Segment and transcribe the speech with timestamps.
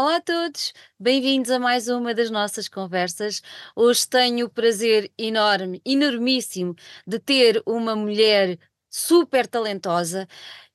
[0.00, 3.42] Olá a todos, bem-vindos a mais uma das nossas conversas.
[3.74, 10.28] Hoje tenho o prazer enorme, enormíssimo, de ter uma mulher super talentosa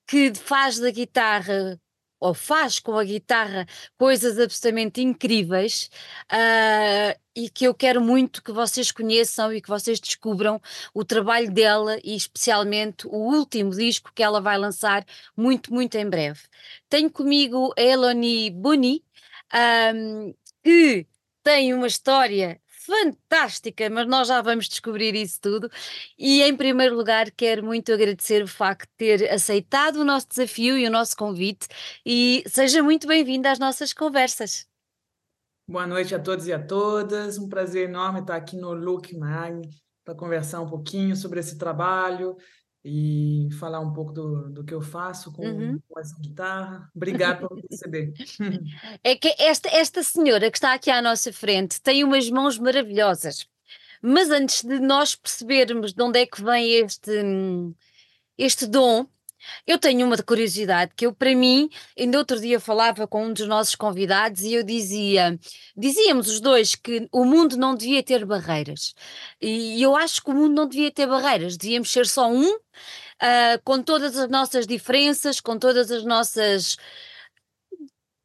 [0.06, 1.80] que faz da guitarra
[2.20, 3.66] ou faz com a guitarra
[3.98, 5.90] coisas absolutamente incríveis
[6.32, 10.62] uh, e que eu quero muito que vocês conheçam e que vocês descubram
[10.94, 15.06] o trabalho dela e especialmente o último disco que ela vai lançar
[15.36, 16.42] muito, muito em breve.
[16.88, 19.04] Tenho comigo a Eloni Boni,
[19.54, 21.08] um, que
[21.44, 25.70] tem uma história fantástica, mas nós já vamos descobrir isso tudo.
[26.18, 30.78] E em primeiro lugar, quero muito agradecer o facto de ter aceitado o nosso desafio
[30.78, 31.68] e o nosso convite,
[32.06, 34.68] e seja muito bem-vindo às nossas conversas.
[35.66, 37.38] Boa noite a todos e a todas.
[37.38, 39.62] Um prazer enorme estar aqui no Look Mag
[40.04, 42.36] para conversar um pouquinho sobre esse trabalho
[42.86, 45.80] e falar um pouco do, do que eu faço com, uhum.
[45.88, 46.90] com essa guitarra.
[46.94, 48.14] Obrigado por me receber.
[49.04, 53.48] É que esta, esta senhora que está aqui à nossa frente tem umas mãos maravilhosas.
[54.02, 57.12] Mas antes de nós percebermos de onde é que vem este,
[58.38, 59.08] este dom,
[59.66, 63.48] eu tenho uma curiosidade que eu, para mim, ainda outro dia falava com um dos
[63.48, 65.40] nossos convidados e eu dizia,
[65.76, 68.94] dizíamos os dois que o mundo não devia ter barreiras.
[69.42, 72.54] E eu acho que o mundo não devia ter barreiras, devíamos ser só um,
[73.24, 76.78] uh, com todas as nossas diferenças, com todas as nossas.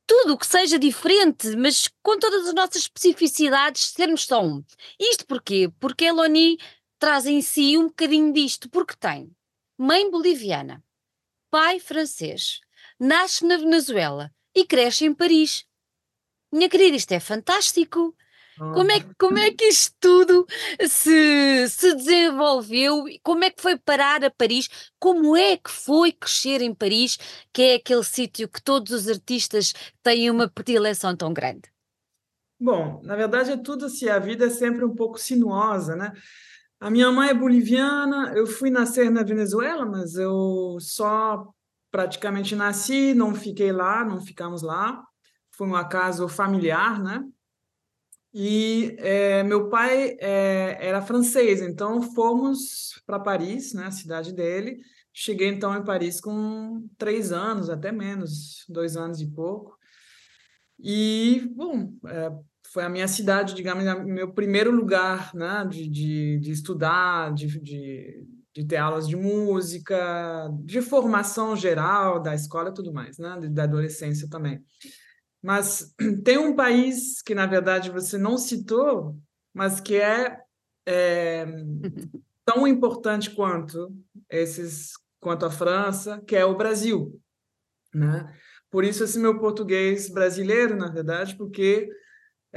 [0.06, 4.64] Tudo o que seja diferente, mas com todas as nossas especificidades, sermos só um.
[4.98, 5.70] Isto porquê?
[5.78, 6.58] Porque a Eloni
[6.98, 9.30] traz em si um bocadinho disto, porque tem
[9.78, 10.82] mãe boliviana,
[11.50, 12.60] pai francês,
[12.98, 15.64] nasce na Venezuela e cresce em Paris.
[16.52, 18.14] Minha querida, isto é fantástico.
[18.58, 20.44] Como é, como é que isto tudo
[20.88, 23.04] se, se desenvolveu?
[23.22, 24.68] Como é que foi parar a Paris?
[24.98, 27.18] Como é que foi crescer em Paris,
[27.52, 31.70] que é aquele sítio que todos os artistas têm uma predileção tão grande?
[32.60, 36.12] Bom, na verdade é tudo assim, a vida é sempre um pouco sinuosa, né?
[36.80, 41.52] A minha mãe é boliviana, eu fui nascer na Venezuela, mas eu só
[41.90, 45.02] praticamente nasci, não fiquei lá, não ficamos lá.
[45.50, 47.24] Foi um acaso familiar, né?
[48.32, 54.78] E é, meu pai é, era francês, então fomos para Paris, né, a cidade dele.
[55.12, 59.76] Cheguei então em Paris com três anos, até menos, dois anos e pouco.
[60.78, 62.30] E, bom, é,
[62.72, 68.26] foi a minha cidade, digamos, meu primeiro lugar né, de, de, de estudar, de, de,
[68.54, 73.64] de, ter aulas de música, de formação geral da escola e tudo mais, né, da
[73.64, 74.62] adolescência também.
[75.42, 79.16] Mas tem um país que, na verdade, você não citou,
[79.54, 80.38] mas que é,
[80.86, 81.46] é
[82.44, 83.94] tão importante quanto
[84.28, 87.18] esses, quanto a França, que é o Brasil,
[87.94, 88.30] né?
[88.70, 91.88] Por isso esse meu português brasileiro, na verdade, porque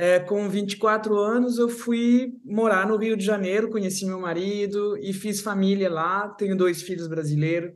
[0.01, 5.13] é, com 24 anos, eu fui morar no Rio de Janeiro, conheci meu marido e
[5.13, 6.27] fiz família lá.
[6.27, 7.75] Tenho dois filhos brasileiros.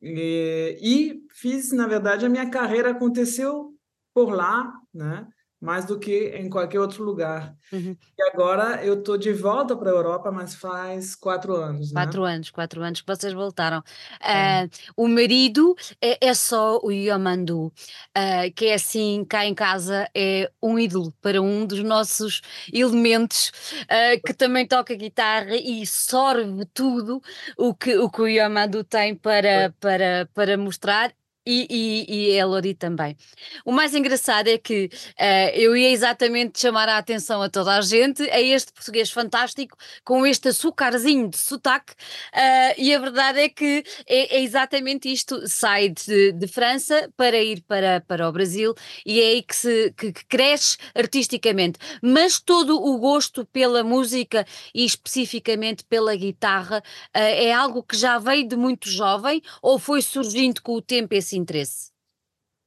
[0.00, 3.74] E, e fiz, na verdade, a minha carreira aconteceu
[4.14, 5.26] por lá, né?
[5.64, 7.56] Mais do que em qualquer outro lugar.
[7.72, 7.96] Uhum.
[8.18, 11.90] E agora eu estou de volta para a Europa, mas faz quatro anos.
[11.90, 12.02] Né?
[12.02, 13.82] Quatro anos, quatro anos que vocês voltaram.
[14.20, 14.64] É.
[14.64, 20.06] Uh, o marido é, é, só o Yamandu, uh, que é assim, cá em casa,
[20.14, 23.50] é um ídolo para um dos nossos elementos,
[23.84, 27.22] uh, que também toca guitarra e sorve tudo
[27.56, 31.10] o que o, que o Yamandu tem para, para, para mostrar
[31.46, 31.66] e,
[32.08, 33.16] e, e a Lori também.
[33.64, 34.86] O mais engraçado é que
[35.20, 39.76] uh, eu ia exatamente chamar a atenção a toda a gente a este português fantástico
[40.04, 45.46] com este açúcarzinho de sotaque, uh, e a verdade é que é, é exatamente isto:
[45.46, 48.74] sai de, de, França para ir para, para o Brasil
[49.04, 51.78] e é aí que, se, que, que cresce artisticamente.
[52.02, 58.18] Mas todo o gosto pela música e especificamente pela guitarra uh, é algo que já
[58.18, 61.92] veio de muito jovem ou foi surgindo com o tempo esse esse interesse?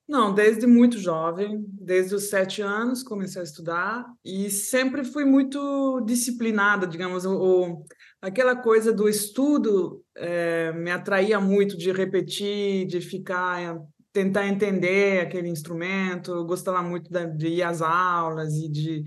[0.07, 5.99] Não, desde muito jovem, desde os sete anos comecei a estudar e sempre fui muito
[6.01, 7.83] disciplinada, digamos, o,
[8.21, 13.77] aquela coisa do estudo é, me atraía muito de repetir, de ficar,
[14.13, 19.03] tentar entender aquele instrumento, eu gostava muito de ir às aulas e de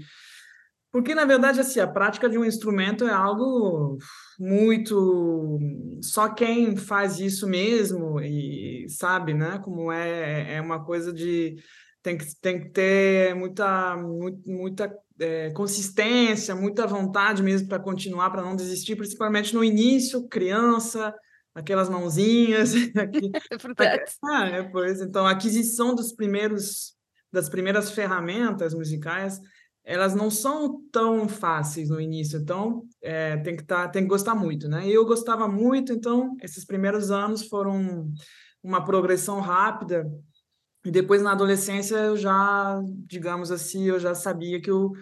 [0.92, 3.96] porque, na verdade, assim, a prática de um instrumento é algo
[4.40, 5.58] muito.
[6.02, 9.60] Só quem faz isso mesmo e sabe, né?
[9.62, 11.56] Como é, é uma coisa de.
[12.02, 13.94] Tem que, tem que ter muita,
[14.46, 21.14] muita é, consistência, muita vontade mesmo para continuar, para não desistir, principalmente no início, criança,
[21.54, 22.72] aquelas mãozinhas.
[22.96, 23.30] Aqui,
[23.84, 24.04] é.
[24.24, 26.98] Ah, é, pois, então, a aquisição dos primeiros
[27.32, 29.40] das primeiras ferramentas musicais,
[29.90, 34.36] elas não são tão fáceis no início, então é, tem que tá, tem que gostar
[34.36, 34.88] muito, né?
[34.88, 38.08] Eu gostava muito, então esses primeiros anos foram
[38.62, 40.08] uma progressão rápida
[40.84, 44.92] e depois na adolescência eu já, digamos assim, eu já sabia que eu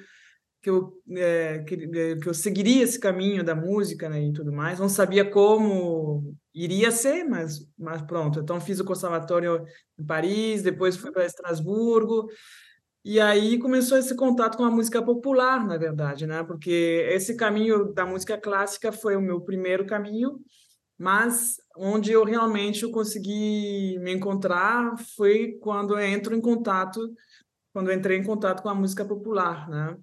[0.60, 4.52] que eu, é, que, é, que, eu seguiria esse caminho da música né, e tudo
[4.52, 4.80] mais.
[4.80, 8.40] Não sabia como iria ser, mas, mas pronto.
[8.40, 9.64] Então fiz o conservatório
[9.96, 12.28] em Paris, depois fui para Estrasburgo,
[13.04, 16.42] e aí começou esse contato com a música popular, na verdade, né?
[16.42, 20.40] Porque esse caminho da música clássica foi o meu primeiro caminho,
[20.98, 27.00] mas onde eu realmente consegui me encontrar foi quando entro em contato,
[27.72, 29.96] quando entrei em contato com a música popular, né?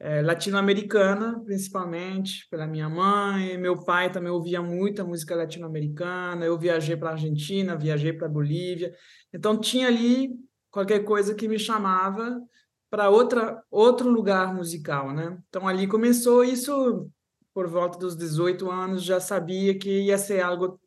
[0.00, 3.58] É, latino-americana, principalmente, pela minha mãe.
[3.58, 6.44] Meu pai também ouvia muita música latino-americana.
[6.44, 8.94] Eu viajei para a Argentina, viajei para a Bolívia.
[9.34, 10.30] Então, tinha ali
[10.70, 12.40] qualquer coisa que me chamava
[12.90, 15.38] para outra outro lugar musical, né?
[15.48, 17.10] Então ali começou isso
[17.52, 20.80] por volta dos 18 anos, já sabia que ia ser algo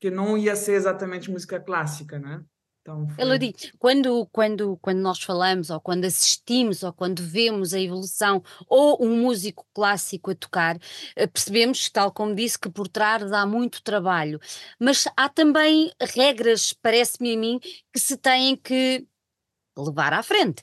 [0.00, 2.44] que não ia ser exatamente música clássica, né?
[2.84, 3.24] Então foi...
[3.24, 9.02] Elodie, quando, quando, quando nós falamos, ou quando assistimos, ou quando vemos a evolução, ou
[9.02, 10.78] um músico clássico a tocar,
[11.16, 14.38] eh, percebemos, tal como disse, que por trás há muito trabalho.
[14.78, 17.58] Mas há também regras, parece-me a mim,
[17.90, 19.06] que se têm que
[19.76, 20.62] levar à frente.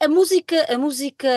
[0.00, 1.28] A música, a música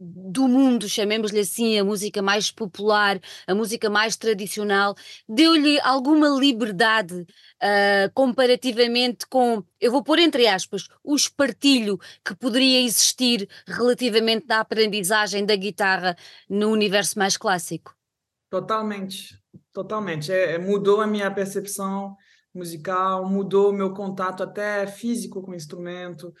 [0.00, 4.94] do mundo, chamemos-lhe assim, a música mais popular, a música mais tradicional,
[5.28, 12.80] deu-lhe alguma liberdade uh, comparativamente com, eu vou pôr entre aspas, o espartilho que poderia
[12.82, 16.16] existir relativamente da aprendizagem da guitarra
[16.48, 17.94] no universo mais clássico?
[18.50, 19.38] Totalmente,
[19.72, 20.32] totalmente.
[20.32, 22.16] É, é mudou a minha percepção
[22.54, 26.32] musical, mudou o meu contato até físico com o instrumento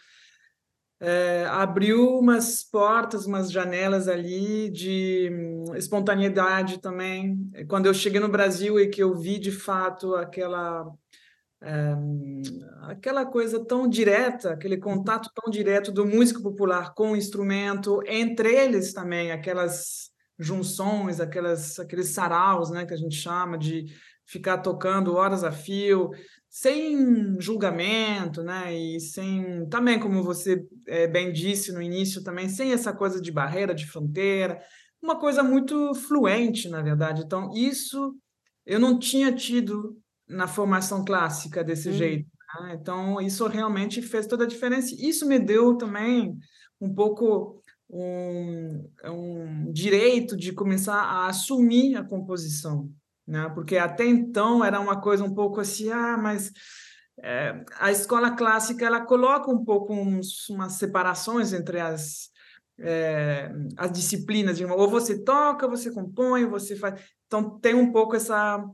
[1.00, 7.50] é, abriu umas portas, umas janelas ali de hum, espontaneidade também.
[7.68, 10.86] Quando eu cheguei no Brasil e que eu vi de fato aquela
[11.62, 11.94] é,
[12.82, 18.52] aquela coisa tão direta, aquele contato tão direto do músico popular com o instrumento, entre
[18.52, 23.86] eles também aquelas junções, aquelas aqueles saraus, né, que a gente chama de
[24.24, 26.10] ficar tocando horas a fio,
[26.60, 28.76] sem julgamento, né?
[28.76, 33.30] E sem também, como você é, bem disse no início, também sem essa coisa de
[33.30, 34.60] barreira, de fronteira,
[35.00, 37.22] uma coisa muito fluente, na verdade.
[37.24, 38.12] Então, isso
[38.66, 39.96] eu não tinha tido
[40.28, 41.92] na formação clássica desse hum.
[41.92, 42.28] jeito.
[42.60, 42.76] Né?
[42.80, 44.96] Então, isso realmente fez toda a diferença.
[44.98, 46.36] Isso me deu também
[46.80, 52.90] um pouco um, um direito de começar a assumir a composição
[53.28, 53.50] né?
[53.54, 56.50] Porque até então era uma coisa um pouco assim, ah, mas
[57.20, 62.30] é, a escola clássica ela coloca um pouco uns, umas separações entre as
[62.80, 67.02] é, as disciplinas, ou você toca, você compõe, você faz.
[67.26, 68.64] Então tem um pouco essa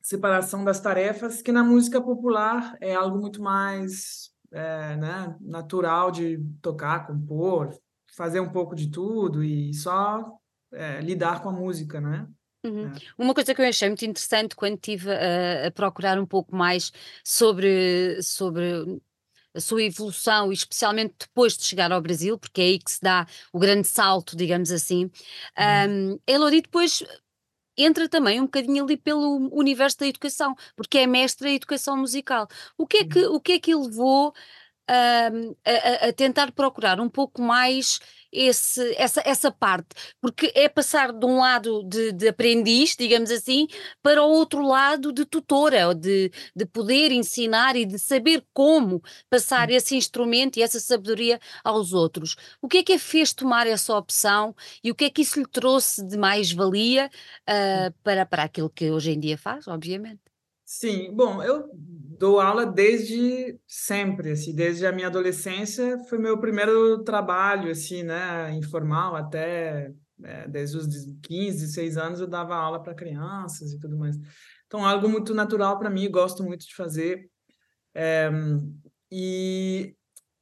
[0.00, 6.38] separação das tarefas que na música popular é algo muito mais é, né, natural de
[6.60, 7.76] tocar, compor,
[8.16, 10.38] fazer um pouco de tudo e só
[11.02, 12.26] lidar com a música, né?
[12.64, 12.86] Uhum.
[12.86, 12.92] É.
[13.18, 16.92] Uma coisa que eu achei muito interessante quando estive a, a procurar um pouco mais
[17.24, 19.00] sobre, sobre
[19.54, 23.26] a sua evolução, especialmente depois de chegar ao Brasil, porque é aí que se dá
[23.52, 25.10] o grande salto, digamos assim.
[25.58, 26.14] Uhum.
[26.14, 27.02] Um, Elodie depois
[27.76, 32.46] entra também um bocadinho ali pelo universo da educação, porque é mestre da educação musical.
[32.76, 34.32] O que é que, o que, é que levou
[34.88, 38.00] um, a, a, tentar procurar um pouco mais
[38.32, 39.88] esse, essa, essa parte,
[40.20, 43.66] porque é passar de um lado de, de, aprendiz, digamos assim,
[44.02, 49.70] para o outro lado de tutora, de, de poder ensinar e de saber como passar
[49.70, 52.36] esse instrumento e essa sabedoria aos outros.
[52.60, 55.38] O que é que a fez tomar essa opção e o que é que isso
[55.38, 57.10] lhe trouxe de mais-valia
[57.42, 60.20] uh, para, para aquilo que hoje em dia faz, obviamente?
[60.64, 61.68] Sim, bom, eu
[62.22, 68.54] dou aula desde sempre, assim, desde a minha adolescência, foi meu primeiro trabalho, assim, né,
[68.54, 70.86] informal, até é, desde os
[71.20, 74.16] 15, 16 anos eu dava aula para crianças e tudo mais.
[74.68, 77.28] Então, algo muito natural para mim, gosto muito de fazer.
[77.92, 78.30] É,
[79.10, 79.92] e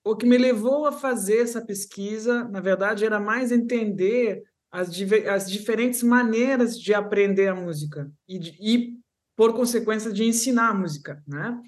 [0.05, 4.91] o que me levou a fazer essa pesquisa, na verdade, era mais entender as,
[5.33, 9.00] as diferentes maneiras de aprender a música e, de, e
[9.41, 11.59] por consequência de ensinar música, né?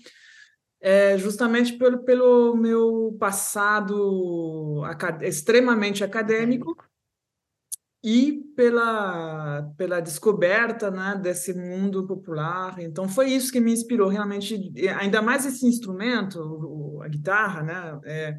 [0.79, 6.77] É justamente pelo, pelo meu passado acad extremamente acadêmico
[8.05, 12.79] e pela, pela descoberta né, desse mundo popular.
[12.79, 18.01] Então, foi isso que me inspirou realmente, ainda mais esse instrumento, o, a guitarra, né?
[18.05, 18.39] É,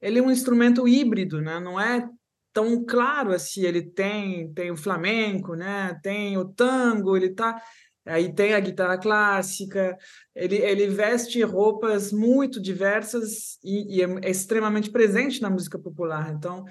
[0.00, 1.60] ele é um instrumento híbrido, né?
[1.60, 2.08] não é
[2.50, 6.00] tão claro assim, ele tem, tem o flamenco, né?
[6.02, 7.60] tem o tango, ele tá
[8.04, 9.96] aí tem a guitarra clássica,
[10.34, 16.32] ele, ele veste roupas muito diversas e, e é, é extremamente presente na música popular.
[16.32, 16.64] Então,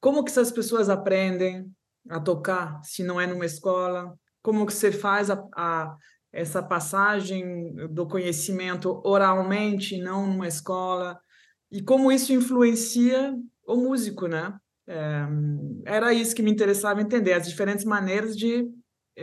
[0.00, 1.66] como que essas pessoas aprendem
[2.08, 4.14] a tocar se não é numa escola?
[4.42, 5.96] Como que você faz a, a
[6.32, 11.18] essa passagem do conhecimento oralmente, não numa escola?
[11.70, 13.34] E como isso influencia
[13.66, 14.54] o músico, né?
[14.86, 15.26] É,
[15.86, 18.68] era isso que me interessava entender, as diferentes maneiras de,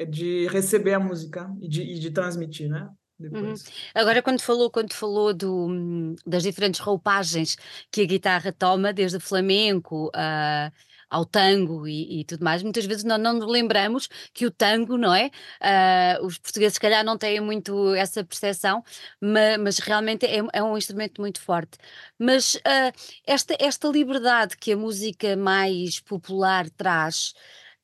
[0.10, 2.90] de receber a música e de, e de transmitir, né?
[3.20, 3.54] Uhum.
[3.94, 7.56] Agora, quando falou, quando falou do, das diferentes roupagens
[7.92, 10.72] que a guitarra toma, desde o flamenco uh,
[11.10, 14.98] ao tango e, e, tudo mais, muitas vezes não, não nos lembramos que o tango,
[14.98, 15.30] não é?
[15.62, 18.84] Uh, os portugueses, se calhar, não têm muito essa percepção,
[19.20, 21.78] mas, mas realmente é, é, um instrumento muito forte.
[22.18, 22.92] Mas uh,
[23.26, 27.34] esta, esta liberdade que a música mais popular traz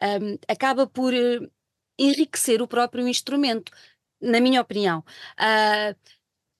[0.01, 1.13] um, acaba por
[1.97, 3.71] enriquecer o próprio instrumento
[4.21, 5.03] na minha opinião.
[5.39, 5.95] Uh,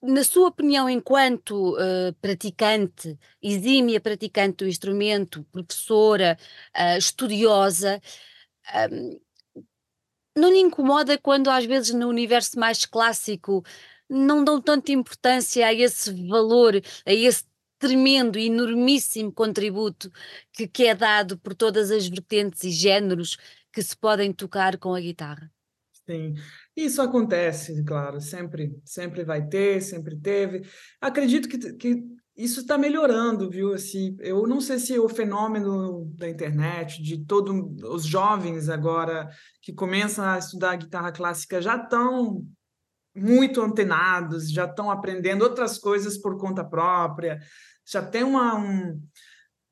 [0.00, 6.38] na sua opinião, enquanto uh, praticante, exímia praticante do instrumento, professora,
[6.76, 8.00] uh, estudiosa,
[8.92, 9.20] um,
[10.36, 13.64] não lhe incomoda quando às vezes no universo mais clássico
[14.08, 17.44] não dão tanta importância a esse valor, a esse
[17.78, 20.10] tremendo, enormíssimo contributo
[20.52, 23.36] que, que é dado por todas as vertentes e géneros
[23.78, 25.48] que se podem tocar com a guitarra?
[26.04, 26.34] Sim,
[26.76, 30.66] isso acontece, claro, sempre, sempre vai ter, sempre teve.
[31.00, 32.02] Acredito que, que
[32.36, 33.72] isso está melhorando, viu?
[33.72, 37.54] Assim, eu não sei se o fenômeno da internet, de todos
[37.84, 39.28] os jovens agora
[39.62, 42.44] que começam a estudar guitarra clássica já estão
[43.14, 47.38] muito antenados, já estão aprendendo outras coisas por conta própria,
[47.86, 49.00] já tem uma, um,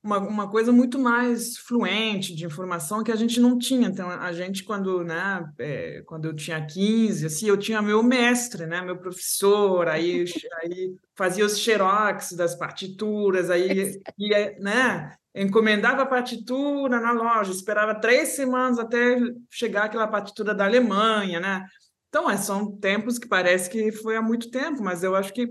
[0.06, 3.88] uma, uma coisa muito mais fluente de informação que a gente não tinha.
[3.88, 8.66] Então, a gente, quando, né, é, quando eu tinha 15, assim, eu tinha meu mestre,
[8.66, 10.24] né, meu professor, aí,
[10.62, 17.92] aí fazia os xerox das partituras, aí ia, né, encomendava a partitura na loja, esperava
[17.96, 19.18] três semanas até
[19.50, 21.66] chegar aquela partitura da Alemanha, né?
[22.08, 25.50] Então, é, são tempos que parece que foi há muito tempo, mas eu acho que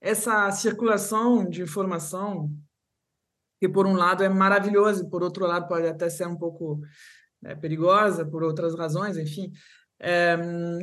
[0.00, 2.50] essa circulação de informação
[3.64, 6.82] que por um lado é maravilhoso, por outro lado pode até ser um pouco
[7.40, 9.50] né, perigosa, por outras razões, enfim,
[9.98, 10.36] é,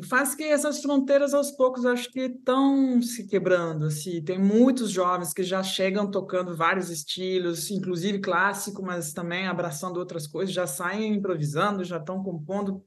[0.10, 3.86] faz que essas fronteiras aos poucos acho que estão se quebrando.
[3.86, 9.98] Assim, tem muitos jovens que já chegam tocando vários estilos, inclusive clássico, mas também abraçando
[9.98, 12.84] outras coisas, já saem improvisando, já estão compondo.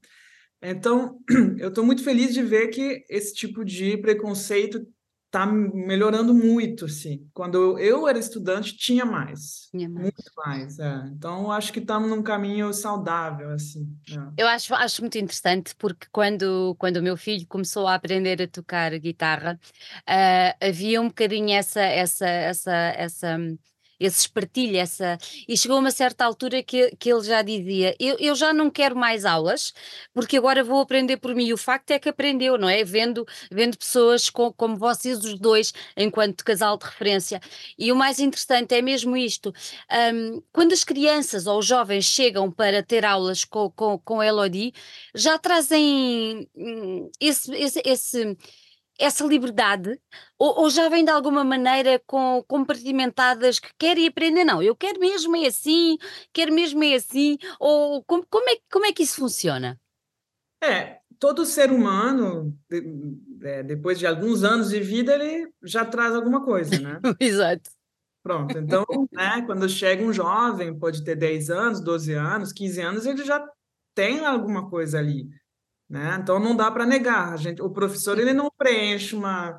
[0.60, 1.20] Então,
[1.56, 4.84] eu estou muito feliz de ver que esse tipo de preconceito
[5.34, 7.28] está melhorando muito, assim.
[7.34, 9.68] Quando eu era estudante, tinha mais.
[9.72, 10.02] Tinha mais.
[10.04, 11.08] Muito mais, é.
[11.08, 13.84] Então, acho que estamos num caminho saudável, assim.
[14.10, 14.42] É.
[14.42, 18.46] Eu acho, acho muito interessante, porque quando, quando o meu filho começou a aprender a
[18.46, 19.58] tocar guitarra,
[20.08, 23.38] uh, havia um bocadinho essa, essa, essa, essa
[23.98, 25.18] esse espartilho, essa.
[25.48, 28.96] E chegou uma certa altura que, que ele já dizia: eu, eu já não quero
[28.96, 29.72] mais aulas,
[30.12, 31.46] porque agora vou aprender por mim.
[31.46, 32.84] E o facto é que aprendeu, não é?
[32.84, 37.40] Vendo, vendo pessoas com, como vocês, os dois, enquanto casal de referência.
[37.78, 39.52] E o mais interessante é mesmo isto:
[40.14, 44.72] um, quando as crianças ou os jovens chegam para ter aulas com, com, com Elodie,
[45.14, 48.36] já trazem hum, esse, esse, esse
[48.98, 50.00] essa liberdade
[50.38, 54.44] ou, ou, já vem de alguma maneira com compartimentadas que querem aprender?
[54.44, 55.96] Não, eu quero mesmo é assim,
[56.32, 59.80] quero mesmo é assim, ou como, como, é, como é que isso funciona?
[60.62, 62.82] É, todo ser humano, de,
[63.42, 67.00] é, depois de alguns anos de vida, ele já traz alguma coisa, né?
[67.20, 67.70] Exato.
[68.22, 73.06] Pronto, então, né, quando chega um jovem, pode ter 10 anos, 12 anos, 15 anos,
[73.06, 73.46] ele já
[73.94, 75.28] tem alguma coisa ali.
[75.88, 76.18] Né?
[76.20, 77.32] Então não dá para negar.
[77.32, 79.58] A gente, o professor ele não preenche uma,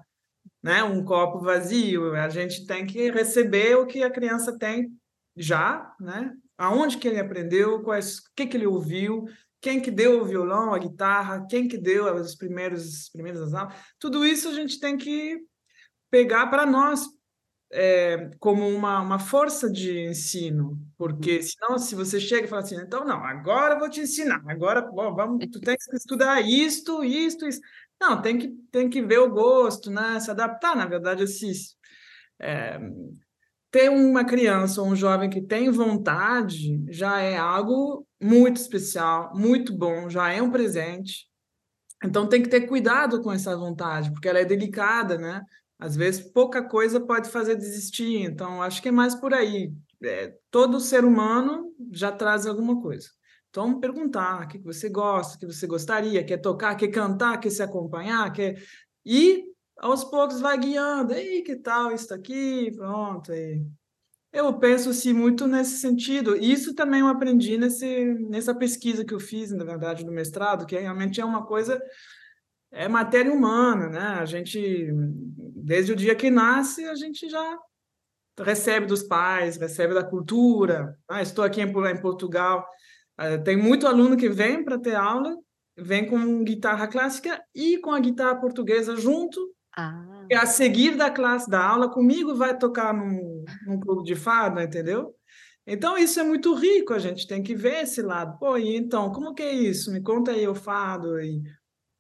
[0.64, 2.16] né, um copo vazio.
[2.16, 4.92] A gente tem que receber o que a criança tem
[5.36, 6.34] já, né?
[6.58, 9.26] Aonde que ele aprendeu, quais, o que que ele ouviu,
[9.62, 13.76] quem que deu o violão, a guitarra, quem que deu as primeiros, as primeiras aulas.
[14.00, 15.40] Tudo isso a gente tem que
[16.10, 17.08] pegar para nós,
[17.72, 21.42] é, como uma, uma força de ensino, porque uhum.
[21.42, 24.82] senão se você chega e fala assim, então não, agora eu vou te ensinar, agora
[24.82, 27.60] bom, vamos, tu tem que estudar isto, isto, isso.
[28.00, 30.20] Não, tem que, tem que ver o gosto, né?
[30.20, 31.52] se adaptar, na verdade, assim,
[32.40, 32.80] é,
[33.72, 39.76] ter uma criança ou um jovem que tem vontade já é algo muito especial, muito
[39.76, 41.28] bom, já é um presente.
[42.04, 45.42] Então tem que ter cuidado com essa vontade, porque ela é delicada, né?
[45.78, 49.74] Às vezes pouca coisa pode fazer desistir, então acho que é mais por aí.
[50.04, 53.10] É, todo ser humano já traz alguma coisa.
[53.50, 57.50] Então perguntar o que você gosta, o que você gostaria, quer tocar, quer cantar, quer
[57.50, 58.62] se acompanhar, quer
[59.06, 59.46] e
[59.78, 61.14] aos poucos vai guiando.
[61.14, 62.72] Ei, que tal isso aqui?
[62.76, 63.66] Pronto, aí.
[64.32, 66.36] Eu penso assim muito nesse sentido.
[66.36, 70.78] Isso também eu aprendi nesse, nessa pesquisa que eu fiz, na verdade, do mestrado, que
[70.78, 71.82] realmente é uma coisa
[72.76, 74.08] é matéria humana, né?
[74.20, 74.88] A gente
[75.56, 77.58] desde o dia que nasce, a gente já
[78.40, 80.96] recebe dos pais, recebe da cultura.
[81.10, 82.68] Ah, estou aqui em, em Portugal,
[83.20, 85.36] uh, tem muito aluno que vem para ter aula,
[85.76, 90.26] vem com guitarra clássica e com a guitarra portuguesa junto ah.
[90.30, 94.62] E a seguir da classe da aula comigo vai tocar num, num clube de fado,
[94.62, 95.14] entendeu?
[95.68, 98.38] Então isso é muito rico, a gente tem que ver esse lado.
[98.40, 99.92] Pô, e então, como que é isso?
[99.92, 101.44] Me conta aí o fado e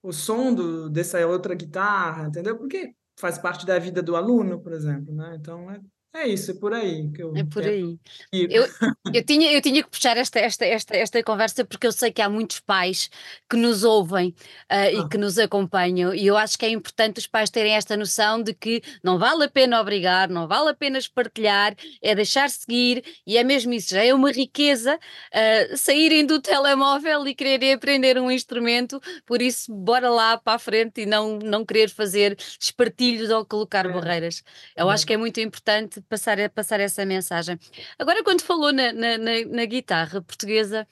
[0.05, 2.57] o som do, dessa outra guitarra, entendeu?
[2.57, 5.35] Porque faz parte da vida do aluno, por exemplo, né?
[5.39, 5.79] Então é,
[6.17, 7.97] é isso, é por aí que eu É por aí.
[8.31, 8.65] Eu,
[9.13, 12.21] eu, tinha, eu tinha que puxar esta, esta, esta, esta conversa porque eu sei que
[12.21, 13.09] há muitos pais
[13.49, 14.33] que nos ouvem
[14.71, 17.97] uh, e que nos acompanham e eu acho que é importante os pais terem esta
[17.97, 22.49] noção de que não vale a pena obrigar, não vale a pena partilhar, é deixar
[22.49, 27.73] seguir e é mesmo isso, já é uma riqueza uh, saírem do telemóvel e quererem
[27.73, 32.37] aprender um instrumento, por isso bora lá para a frente e não, não querer fazer
[32.59, 33.89] espartilhos ou colocar é.
[33.89, 34.43] barreiras.
[34.75, 34.93] Eu é.
[34.93, 37.59] acho que é muito importante passar, passar essa mensagem.
[37.99, 40.87] Agora, quando falou na, na, na, na guitarra portuguesa,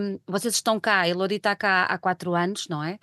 [0.00, 2.98] um, vocês estão cá, Elodie está cá há quatro anos, não é?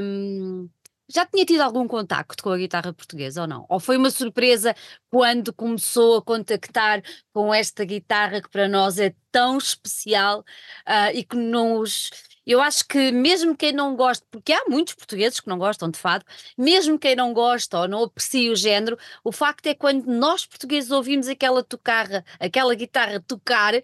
[0.00, 0.68] Um,
[1.08, 3.66] já tinha tido algum contacto com a guitarra portuguesa ou não?
[3.68, 4.74] Ou foi uma surpresa
[5.10, 11.22] quando começou a contactar com esta guitarra que para nós é tão especial uh, e
[11.24, 12.10] que nos
[12.46, 15.98] eu acho que mesmo quem não gosta, porque há muitos portugueses que não gostam de
[15.98, 16.24] fado,
[16.56, 20.90] mesmo quem não gosta ou não aprecia o género, o facto é quando nós portugueses
[20.90, 23.74] ouvimos aquela tocarra, aquela guitarra tocar,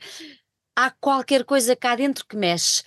[0.77, 2.83] há qualquer coisa cá dentro que mexe.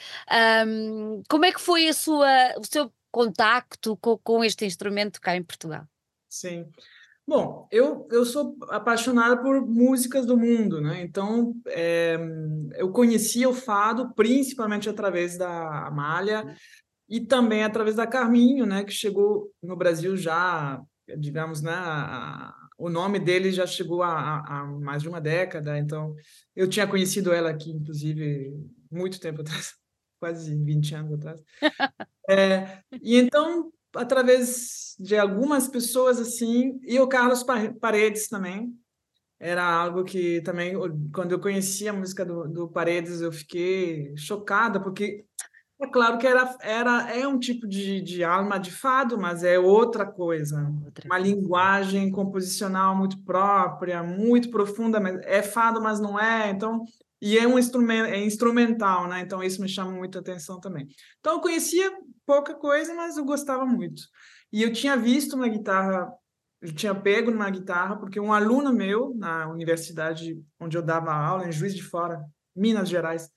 [0.67, 2.27] Um, como é que foi a sua,
[2.59, 5.87] o seu contacto com, com este instrumento cá em Portugal?
[6.29, 6.67] Sim.
[7.25, 11.01] Bom, eu, eu sou apaixonada por músicas do mundo, né?
[11.01, 12.17] Então, é,
[12.75, 16.43] eu conhecia o fado principalmente através da Amália
[17.07, 18.83] e também através da Carminho, né?
[18.83, 20.81] Que chegou no Brasil já,
[21.17, 21.71] digamos, né?
[21.73, 26.13] A, o nome dele já chegou há, mais de uma década, então
[26.53, 28.53] eu tinha conhecido ela aqui, inclusive,
[28.91, 29.75] muito tempo atrás,
[30.19, 31.41] quase 20 anos atrás.
[32.29, 37.43] É, e então através de algumas pessoas assim, e o Carlos
[37.79, 38.73] Paredes também.
[39.39, 40.73] Era algo que também,
[41.13, 45.25] quando eu conheci a música do, do Paredes, eu fiquei chocada, porque
[45.81, 49.59] é claro que era, era, é um tipo de, de alma de fado, mas é
[49.59, 50.71] outra coisa.
[50.85, 51.29] Outra uma coisa.
[51.29, 54.97] linguagem composicional muito própria, muito profunda.
[55.01, 56.49] Mas é fado, mas não é.
[56.51, 56.85] Então,
[57.21, 59.19] e é um instrumento, é instrumental, né?
[59.21, 60.87] Então isso me chama muita atenção também.
[61.19, 61.91] Então eu conhecia
[62.25, 64.03] pouca coisa, mas eu gostava muito.
[64.51, 66.11] E eu tinha visto uma guitarra,
[66.61, 71.47] eu tinha pego numa guitarra porque um aluno meu na universidade onde eu dava aula
[71.47, 72.23] em Juiz de Fora,
[72.55, 73.29] Minas Gerais,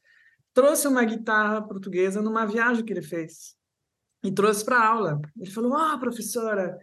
[0.54, 3.56] trouxe uma guitarra portuguesa numa viagem que ele fez
[4.22, 5.20] e trouxe para aula.
[5.38, 6.78] Ele falou: "Ah, oh, professora,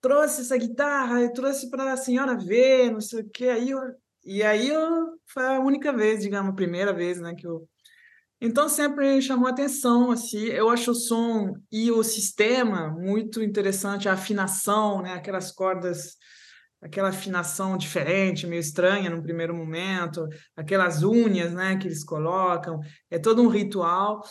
[0.00, 3.48] trouxe essa guitarra, eu trouxe para a senhora ver, não sei o quê".
[3.48, 3.80] Aí eu
[4.24, 7.66] e aí eu, foi a única vez, digamos, a primeira vez, né, que eu...
[8.40, 14.12] Então sempre chamou atenção, assim, eu acho o som e o sistema muito interessante, a
[14.12, 16.16] afinação, né, aquelas cordas,
[16.80, 22.78] aquela afinação diferente, meio estranha no primeiro momento, aquelas unhas, né, que eles colocam,
[23.10, 24.22] é todo um ritual.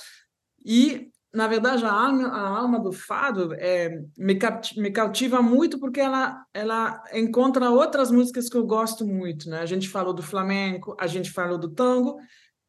[0.65, 4.39] E na verdade, a alma, a alma do fado é, me,
[4.78, 9.50] me cautiva muito porque ela, ela encontra outras músicas que eu gosto muito.
[9.50, 9.60] Né?
[9.60, 12.17] A gente falou do flamenco, a gente falou do tango,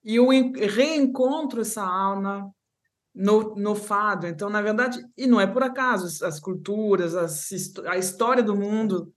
[0.05, 2.51] e eu reencontro essa alma
[3.15, 4.27] no, no fado.
[4.27, 7.49] Então, na verdade, e não é por acaso, as culturas, as,
[7.87, 9.13] a história do mundo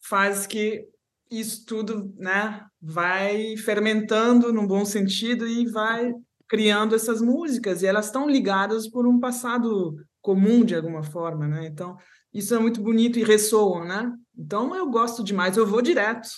[0.00, 0.88] faz que
[1.30, 6.12] isso tudo né, vai fermentando num bom sentido e vai
[6.48, 11.66] criando essas músicas e elas estão ligadas por um passado comum de alguma forma, né?
[11.66, 11.96] Então,
[12.32, 14.12] isso é muito bonito e ressoa, né?
[14.36, 16.28] Então, eu gosto demais, eu vou direto.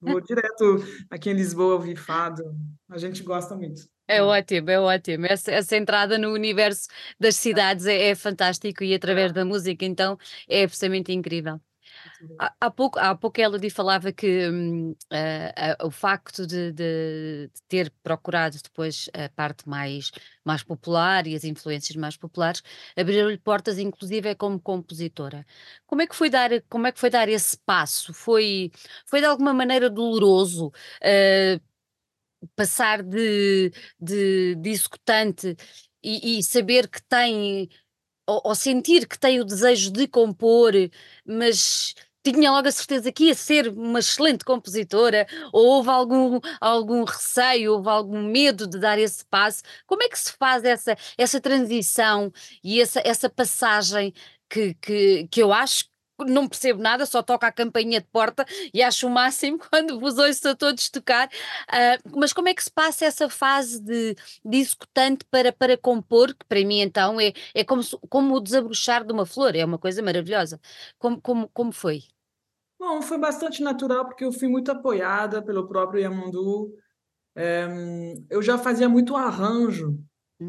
[0.00, 0.76] Vou direto
[1.10, 2.42] aqui em Lisboa ouvir fado.
[2.88, 3.82] A gente gosta muito.
[4.06, 5.26] É ótimo, é ótimo.
[5.26, 10.18] Essa, essa entrada no universo das cidades é, é fantástico e através da música, então,
[10.48, 11.60] é absolutamente incrível.
[12.38, 14.94] Há, há pouco, há pouco a Elodie falava que hum,
[15.84, 20.10] o facto de, de- de ter procurado depois a parte mais,
[20.44, 22.62] mais popular e as influências mais populares
[22.96, 25.44] abriram-lhe portas, inclusive é como compositora.
[25.86, 28.12] Como é que foi dar, como é que foi dar esse passo?
[28.12, 28.70] Foi,
[29.06, 31.60] foi de alguma maneira doloroso, ah,
[32.56, 35.56] passar de, de, de executante
[36.02, 37.68] e, e saber que tem
[38.26, 40.72] ou sentir que tem o desejo de compor,
[41.26, 47.04] mas tinha logo a certeza que ia ser uma excelente compositora, ou houve algum, algum
[47.04, 49.62] receio, houve algum medo de dar esse passo?
[49.86, 52.32] Como é que se faz essa, essa transição
[52.62, 54.12] e essa, essa passagem
[54.48, 55.91] que, que, que eu acho
[56.24, 60.18] não percebo nada, só toco a campainha de porta e acho o máximo quando vos
[60.18, 61.28] ouço a todos tocar.
[61.68, 66.34] Ah, mas como é que se passa essa fase de, de executante para, para compor,
[66.34, 69.78] que para mim então é, é como, como o desabrochar de uma flor, é uma
[69.78, 70.60] coisa maravilhosa.
[70.98, 72.02] Como, como, como foi?
[72.78, 76.72] Bom, foi bastante natural porque eu fui muito apoiada pelo próprio Yamandu.
[78.28, 79.98] Eu já fazia muito arranjo.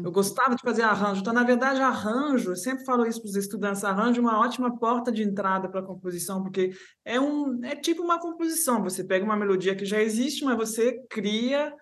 [0.02, 0.12] Eu Hum.
[0.12, 1.20] gostava de fazer arranjo.
[1.20, 4.76] Então, na verdade, arranjo, eu sempre falo isso para os estudantes, arranjo é uma ótima
[4.78, 6.72] porta de entrada para a composição, porque
[7.04, 8.82] é um é tipo uma composição.
[8.82, 11.74] Você pega uma melodia que já existe, mas você cria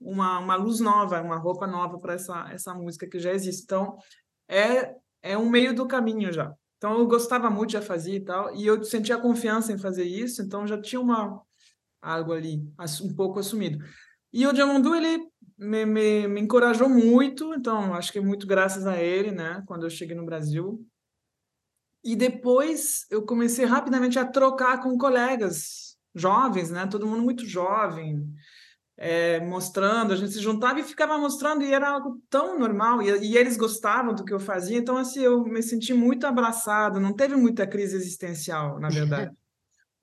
[0.00, 3.62] uma, uma luz nova, uma roupa nova para essa, essa música que já existe.
[3.64, 3.96] Então,
[4.48, 6.52] é, é um meio do caminho já.
[6.78, 10.40] Então, eu gostava muito, já fazia e tal, e eu sentia confiança em fazer isso,
[10.40, 11.42] então já tinha uma,
[12.00, 12.66] algo ali,
[13.02, 13.84] um pouco assumido.
[14.32, 15.20] E o Diamandu, ele
[15.60, 19.84] me, me, me encorajou muito, então acho que é muito graças a ele, né, quando
[19.84, 20.82] eu cheguei no Brasil.
[22.02, 28.26] E depois eu comecei rapidamente a trocar com colegas jovens, né, todo mundo muito jovem,
[28.96, 33.10] é, mostrando, a gente se juntava e ficava mostrando, e era algo tão normal, e,
[33.26, 37.12] e eles gostavam do que eu fazia, então assim, eu me senti muito abraçado, não
[37.12, 39.30] teve muita crise existencial, na verdade.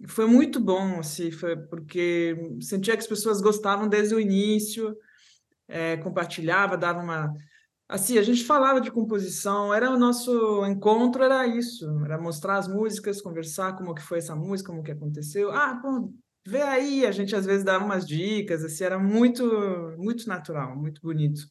[0.07, 4.95] Foi muito bom, assim, foi porque sentia que as pessoas gostavam desde o início,
[5.67, 7.33] é, compartilhava, dava uma...
[7.89, 12.67] Assim, a gente falava de composição, era o nosso encontro, era isso, era mostrar as
[12.67, 15.51] músicas, conversar como que foi essa música, como que aconteceu.
[15.51, 16.11] Ah, pô,
[16.45, 19.45] vê aí, a gente às vezes dava umas dicas, assim, era muito,
[19.97, 21.41] muito natural, muito bonito.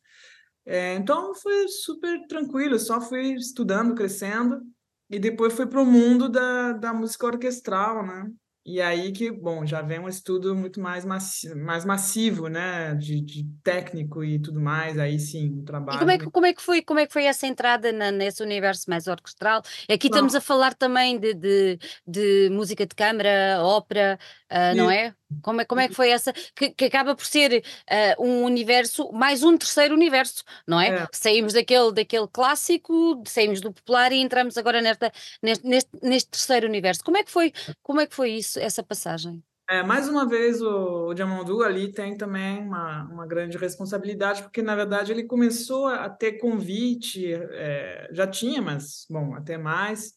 [0.67, 4.61] É, então foi super tranquilo, só fui estudando, crescendo,
[5.09, 8.31] e depois fui para o mundo da, da música orquestral, né?
[8.67, 12.95] E aí que, bom, já vem um estudo muito mais, massi mais massivo, né?
[12.97, 16.47] De, de técnico e tudo mais, aí sim, um E como trabalho é que, como
[16.47, 19.63] é que foi, como é que foi essa entrada na- nesse universo mais orquestral?
[19.89, 24.91] Aqui estamos Não, a falar também de, de, de música de câmara, ópera, ah, não
[24.91, 25.15] é?
[25.43, 26.33] Como é, como é que foi essa?
[26.55, 30.89] Que, que acaba por ser ah, um universo, mais um terceiro universo, não é?
[30.89, 35.13] é, Saímos daquele, daquele clássico, saímos do popular e entramos agora nesta,
[35.43, 37.03] neste, neste, neste terceiro universo.
[37.05, 39.43] Como é que foi, como é que foi isso, essa passagem?
[39.69, 44.63] É, mais uma vez, o, o Diamandu ali tem também uma, uma grande responsabilidade, porque,
[44.63, 50.13] na verdade, ele começou a ter convite, é, já tinha, mas, bom, até mais,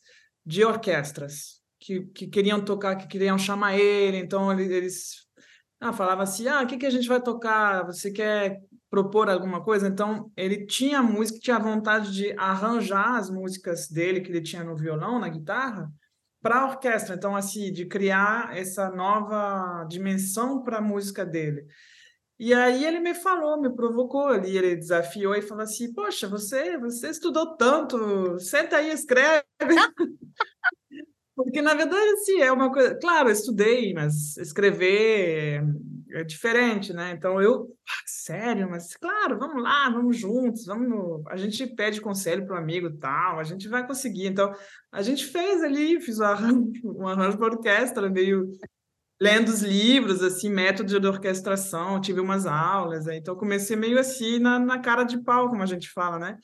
[0.46, 1.59] de orquestras
[1.90, 5.28] que, que queriam tocar, que queriam chamar ele, então ele- eles
[5.82, 7.86] ah, falavam assim, ah, o que que a gente vai tocar?
[7.86, 9.88] Você quer propor alguma coisa?
[9.88, 14.76] Então, ele tinha música, tinha vontade de arranjar as músicas dele, que ele tinha no
[14.76, 15.90] violão, na guitarra,
[16.42, 21.66] para a orquestra, então assim, de criar essa nova dimensão para a música dele.
[22.40, 26.78] E aí ele me falou, me provocou ali, ele desafiou e falou assim: "Poxa, você,
[26.78, 29.44] você estudou tanto, senta aí, e escreve".
[31.44, 35.64] Porque na verdade assim, é uma coisa, claro, eu estudei, mas escrever
[36.12, 37.12] é diferente, né?
[37.12, 42.46] Então eu, "Ah, sério, mas claro, vamos lá, vamos juntos, vamos, a gente pede conselho
[42.46, 44.28] para o amigo tal, a gente vai conseguir.
[44.28, 44.54] Então
[44.92, 48.50] a gente fez ali, fiz um arranjo, um arranjo para orquestra, meio
[49.22, 54.40] lendo os livros, assim, métodos de orquestração, tive umas aulas, aí, então comecei meio assim
[54.40, 56.38] na, na cara de pau, como a gente fala, né?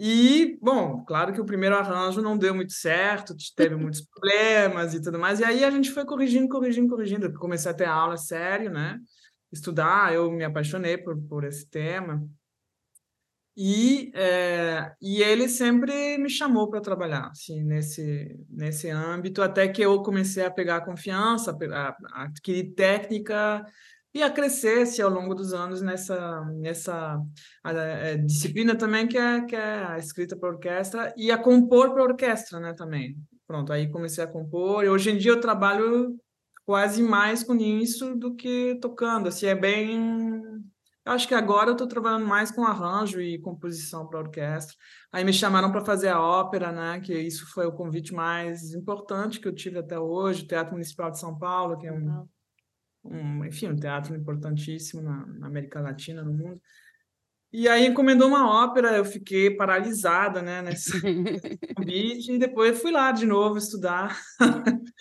[0.00, 5.02] E, bom, claro que o primeiro arranjo não deu muito certo, teve muitos problemas e
[5.02, 7.26] tudo mais, e aí a gente foi corrigindo, corrigindo, corrigindo.
[7.26, 8.96] Eu comecei a ter aula sério, né?
[9.50, 12.24] Estudar, eu me apaixonei por, por esse tema.
[13.56, 19.82] E, é, e ele sempre me chamou para trabalhar assim, nesse, nesse âmbito, até que
[19.82, 23.66] eu comecei a pegar confiança, a, a adquirir técnica
[24.14, 27.20] e a crescer assim, ao longo dos anos nessa, nessa
[27.62, 31.92] a, é, disciplina também, que é, que é a escrita para orquestra, e a compor
[31.92, 33.16] para orquestra né, também.
[33.46, 36.16] Pronto, aí comecei a compor, e hoje em dia eu trabalho
[36.64, 40.42] quase mais com isso do que tocando, assim, é bem
[41.08, 44.76] Acho que agora eu estou trabalhando mais com arranjo e composição para orquestra.
[45.10, 47.00] Aí me chamaram para fazer a ópera, né?
[47.00, 51.18] Que isso foi o convite mais importante que eu tive até hoje, Teatro Municipal de
[51.18, 52.28] São Paulo, que é um,
[53.10, 56.60] um enfim, um teatro importantíssimo na, na América Latina, no mundo.
[57.50, 60.92] E aí encomendou uma ópera, eu fiquei paralisada, né, nesse,
[61.74, 64.20] convite, e depois fui lá de novo estudar.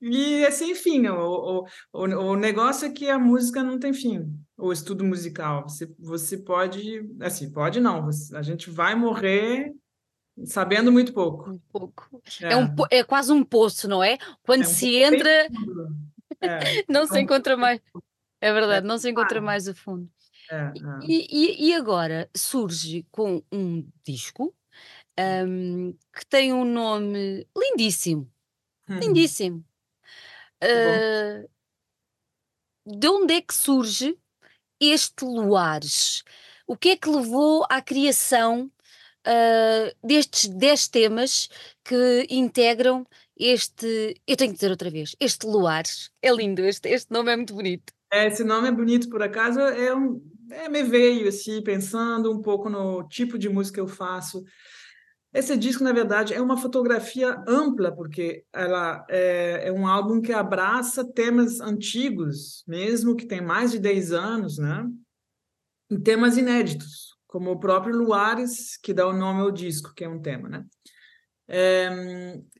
[0.00, 4.72] e assim, enfim, o, o, o negócio é que a música não tem fim, o
[4.72, 5.68] estudo musical.
[5.68, 9.72] Você, você pode, assim, pode não, você, a gente vai morrer
[10.44, 11.50] sabendo muito pouco.
[11.50, 12.22] Um pouco.
[12.40, 14.18] É, é, um, é quase um poço, não é?
[14.42, 15.48] Quando é um se entra,
[16.42, 16.84] é.
[16.88, 17.80] não se encontra mais.
[18.40, 20.10] É verdade, não se encontra mais o fundo.
[20.50, 20.72] É, é.
[21.02, 24.54] E, e, e agora surge com um disco
[25.18, 28.30] um, que tem um nome lindíssimo.
[28.88, 28.98] Hum.
[28.98, 29.64] Lindíssimo.
[30.62, 31.48] Uh,
[32.86, 34.16] de onde é que surge
[34.80, 36.22] este Luares?
[36.66, 38.70] O que é que levou à criação
[39.26, 41.48] uh, destes 10 temas
[41.84, 43.06] que integram
[43.44, 44.20] este.
[44.26, 46.10] Eu tenho que dizer outra vez, este Luares.
[46.20, 47.92] É lindo, este, este nome é muito bonito.
[48.12, 52.42] É, esse nome é bonito, por acaso, é um, é, me veio assim, pensando um
[52.42, 54.44] pouco no tipo de música que eu faço.
[55.32, 60.30] Esse disco, na verdade, é uma fotografia ampla, porque ela é, é, um álbum que
[60.30, 64.86] abraça temas antigos, mesmo que tem mais de 10 anos, né?
[65.90, 70.08] E temas inéditos, como o próprio Luares, que dá o nome ao disco, que é
[70.08, 70.66] um tema, né?
[71.54, 71.90] É,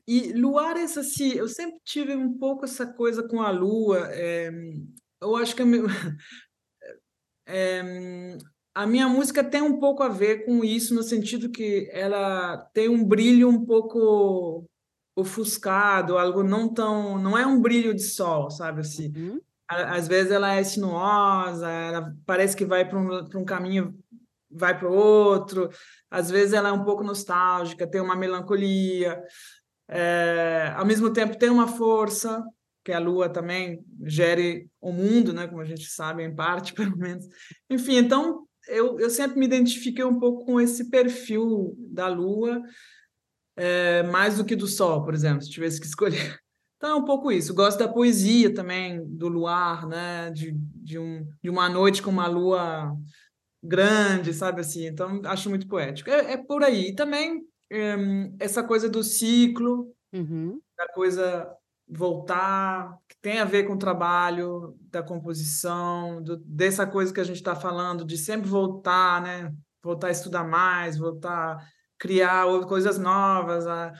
[0.07, 4.07] e Luares, assim, eu sempre tive um pouco essa coisa com a lua.
[4.11, 4.51] É,
[5.19, 5.65] eu acho que é
[7.47, 7.81] é,
[8.75, 12.87] a minha música tem um pouco a ver com isso, no sentido que ela tem
[12.87, 14.69] um brilho um pouco
[15.15, 17.17] ofuscado, algo não tão.
[17.17, 18.81] Não é um brilho de sol, sabe?
[18.81, 19.41] Assim, uhum.
[19.67, 23.97] Às vezes ela é sinuosa, ela parece que vai para um, um caminho,
[24.53, 25.69] vai para o outro.
[26.09, 29.21] Às vezes ela é um pouco nostálgica, tem uma melancolia.
[29.89, 32.43] É, ao mesmo tempo tem uma força,
[32.83, 36.97] que a Lua também gere o mundo, né, como a gente sabe, em parte, pelo
[36.97, 37.25] menos.
[37.69, 42.61] Enfim, então eu, eu sempre me identifiquei um pouco com esse perfil da Lua,
[43.55, 46.39] é, mais do que do Sol, por exemplo, se tivesse que escolher.
[46.75, 47.53] Então é um pouco isso.
[47.53, 52.27] Gosto da poesia também, do luar, né, de, de, um, de uma noite com uma
[52.27, 52.93] lua
[53.63, 54.85] grande, sabe assim?
[54.85, 56.09] Então acho muito poético.
[56.09, 56.89] É, é por aí.
[56.89, 57.95] E também é,
[58.39, 60.59] essa coisa do ciclo, uhum.
[60.77, 61.49] da coisa
[61.87, 67.23] voltar, que tem a ver com o trabalho da composição, do, dessa coisa que a
[67.23, 69.53] gente está falando, de sempre voltar, né?
[69.81, 71.59] Voltar a estudar mais, voltar a
[71.97, 73.67] criar coisas novas.
[73.67, 73.93] A...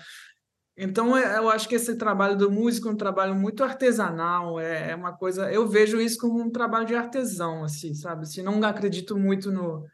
[0.75, 4.91] Então, é, eu acho que esse trabalho do músico é um trabalho muito artesanal, é,
[4.91, 5.51] é uma coisa...
[5.51, 8.27] Eu vejo isso como um trabalho de artesão, assim, sabe?
[8.27, 9.86] Se não acredito muito no,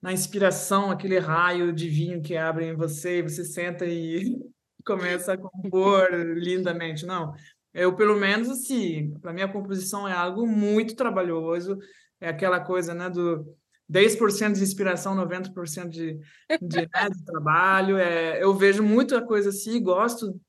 [0.00, 4.38] na inspiração, aquele raio divino que abre em você, você senta e
[4.86, 7.04] começa a compor lindamente.
[7.04, 7.34] Não,
[7.74, 11.78] eu pelo menos assim, para mim a composição é algo muito trabalhoso,
[12.20, 13.44] é aquela coisa, né, do
[13.90, 16.18] 10% de inspiração, 90% de,
[16.62, 17.96] de, né, de trabalho.
[17.96, 20.40] É, eu vejo muita coisa assim, gosto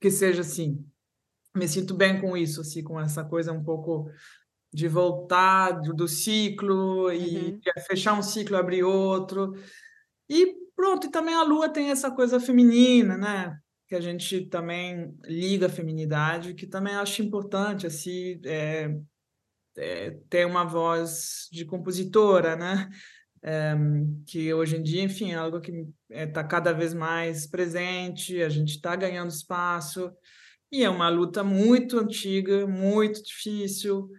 [0.00, 0.84] que seja assim.
[1.54, 4.10] Me sinto bem com isso, assim, com essa coisa um pouco
[4.72, 7.60] de voltar do, do ciclo e uhum.
[7.86, 9.54] fechar um ciclo, abrir outro.
[10.28, 13.54] E Pronto, e também a lua tem essa coisa feminina, né?
[13.86, 18.88] Que a gente também liga a feminidade, que também acho importante, assim, é,
[19.76, 22.88] é, ter uma voz de compositora, né?
[23.42, 23.74] É,
[24.26, 28.48] que hoje em dia, enfim, é algo que está é, cada vez mais presente, a
[28.48, 30.12] gente está ganhando espaço,
[30.70, 34.10] e é uma luta muito antiga, muito difícil.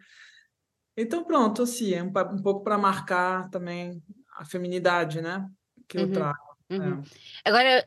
[0.98, 4.02] Então, pronto, assim, é um, um pouco para marcar também
[4.38, 5.48] a feminidade, né?
[5.88, 6.12] Que eu uhum.
[6.12, 6.52] trago.
[6.70, 7.02] Uhum.
[7.02, 7.50] É.
[7.50, 7.84] Agora,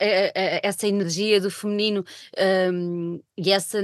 [0.63, 2.05] essa energia do feminino
[2.73, 3.81] um, e essa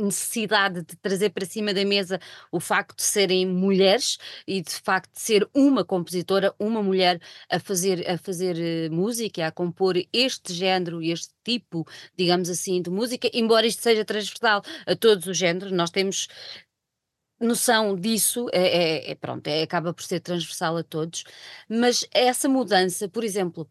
[0.00, 2.18] necessidade de trazer para cima da mesa
[2.50, 7.58] o facto de serem mulheres e de facto de ser uma compositora, uma mulher a
[7.58, 11.86] fazer, a fazer eh, música, a compor este género, este tipo,
[12.16, 16.28] digamos assim, de música, embora isto seja transversal a todos os géneros, nós temos
[17.40, 21.24] noção disso, é, é, é pronto, é, acaba por ser transversal a todos,
[21.68, 23.68] mas essa mudança, por exemplo,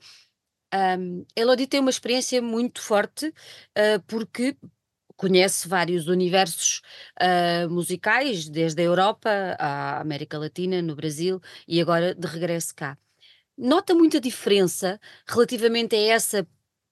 [0.74, 4.56] um, Elodie tem uma experiência muito forte, uh, porque
[5.20, 6.82] conhece vários universos
[7.22, 9.30] uh, musicais, desde a Europa
[9.60, 12.98] à América Latina, no Brasil e agora de regresso cá.
[13.58, 16.48] Nota muita diferença relativamente a essa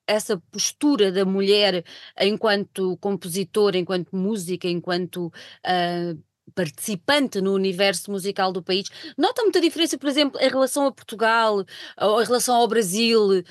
[0.10, 1.84] essa postura da mulher
[2.18, 8.90] enquanto compositora, enquanto música, enquanto uh, participante no universo musical do país.
[9.18, 11.64] Nota muita diferença, por exemplo, em relação a Portugal,
[12.00, 13.44] ou em relação ao Brasil, uh,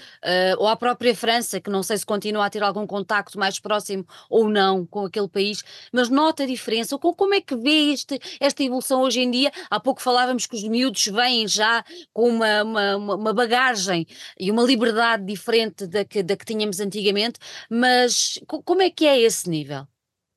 [0.59, 4.07] ou à própria França, que não sei se continua a ter algum contacto mais próximo
[4.29, 6.99] ou não com aquele país, mas nota a diferença.
[6.99, 9.51] Com, como é que vê este, esta evolução hoje em dia?
[9.71, 14.07] Há pouco falávamos que os miúdos vêm já com uma, uma, uma bagagem
[14.39, 17.39] e uma liberdade diferente da que, da que tínhamos antigamente,
[17.71, 19.87] mas como é que é esse nível?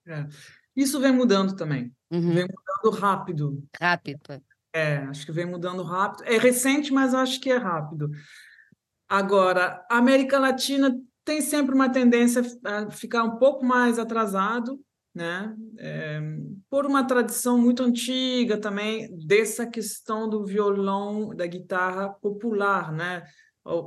[0.07, 0.58] É.
[0.75, 1.93] Isso vem mudando também.
[2.11, 2.33] Uhum.
[2.33, 3.63] Vem mudando rápido.
[3.79, 4.19] Rápido.
[4.73, 6.23] É, acho que vem mudando rápido.
[6.23, 8.09] É recente, mas acho que é rápido.
[9.07, 14.79] Agora, a América Latina tem sempre uma tendência a ficar um pouco mais atrasado,
[15.13, 15.55] né?
[15.77, 16.21] É,
[16.69, 23.23] por uma tradição muito antiga também dessa questão do violão, da guitarra popular, né?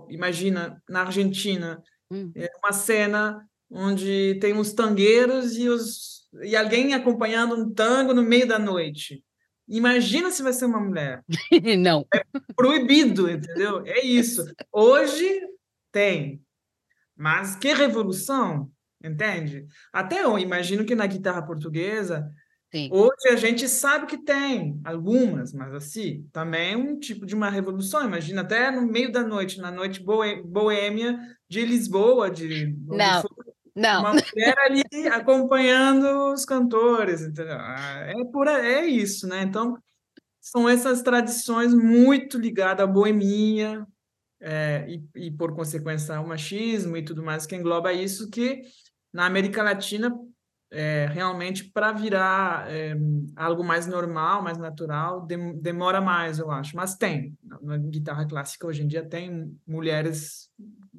[0.09, 2.31] imagina, na Argentina, hum.
[2.37, 8.23] é uma cena onde tem uns tangueiros e, os, e alguém acompanhando um tango no
[8.23, 9.23] meio da noite.
[9.69, 11.23] Imagina se vai ser uma mulher.
[11.79, 12.07] Não.
[12.15, 12.23] É
[12.55, 13.85] proibido, entendeu?
[13.87, 14.45] É isso.
[14.73, 15.41] Hoje
[15.91, 16.43] tem.
[17.17, 18.71] Mas que revolução,
[19.03, 19.67] entende?
[19.93, 22.29] Até eu imagino que na guitarra portuguesa
[22.75, 22.89] Sim.
[22.91, 27.51] Hoje a gente sabe que tem algumas, mas assim, também é um tipo de uma
[27.51, 28.03] revolução.
[28.03, 33.23] Imagina até no meio da noite, na noite boêmia de Lisboa, de não,
[33.75, 34.01] não.
[34.01, 34.83] uma mulher ali
[35.13, 37.57] acompanhando os cantores, entendeu?
[37.59, 39.43] Ah, é por é isso, né?
[39.43, 39.77] Então
[40.41, 43.87] são essas tradições muito ligadas à boemia
[44.41, 48.63] é, e, e por consequência ao machismo e tudo mais que engloba isso que
[49.13, 50.13] na América Latina
[50.73, 52.97] é, realmente para virar é,
[53.37, 56.75] algo mais normal, mais natural, dem demora mais, eu acho.
[56.75, 57.37] Mas tem.
[57.61, 60.51] Na guitarra clássica, hoje em dia, tem mulheres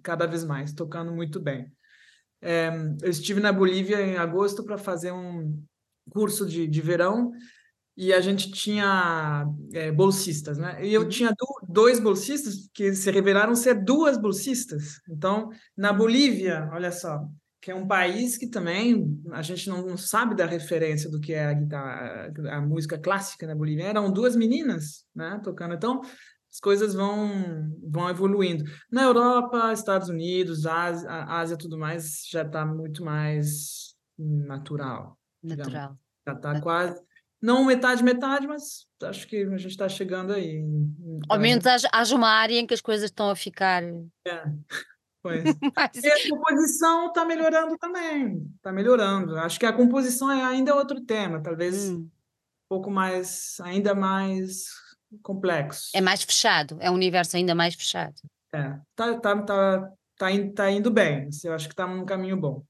[0.03, 1.71] cada vez mais tocando muito bem.
[2.43, 2.69] É,
[3.01, 5.57] eu estive na Bolívia em agosto para fazer um
[6.11, 7.31] curso de, de verão
[7.95, 10.85] e a gente tinha é, bolsistas, né?
[10.85, 11.09] E eu uhum.
[11.09, 14.99] tinha do, dois bolsistas que se revelaram ser duas bolsistas.
[15.09, 17.23] Então, na Bolívia, olha só,
[17.61, 21.45] que é um país que também a gente não, sabe da referência do que é
[21.45, 23.85] a, guitarra, a música clássica na Bolívia.
[23.85, 25.75] Eram duas meninas, né, tocando.
[25.75, 26.01] Então,
[26.53, 27.29] as coisas vão
[27.89, 28.63] vão evoluindo.
[28.91, 35.17] Na Europa, Estados Unidos, Ásia, Ásia tudo mais já está muito mais natural.
[35.41, 35.97] Natural.
[36.25, 37.01] Já está quase
[37.43, 40.63] não metade metade, mas acho que a gente está chegando aí.
[41.27, 43.83] Ao menos haja, haja uma área em que as coisas estão a ficar.
[43.83, 44.45] É.
[45.21, 45.43] Pois.
[45.75, 46.03] Mas...
[46.03, 49.37] E a composição está melhorando também, está melhorando.
[49.37, 51.97] Acho que a composição é ainda outro tema, talvez hum.
[51.97, 52.09] um
[52.69, 54.67] pouco mais, ainda mais
[55.21, 55.89] complexo.
[55.93, 58.15] É mais fechado, é um universo ainda mais fechado.
[58.53, 62.37] É, tá, tá, tá, tá, indo, tá indo bem, eu acho que está num caminho
[62.37, 62.63] bom.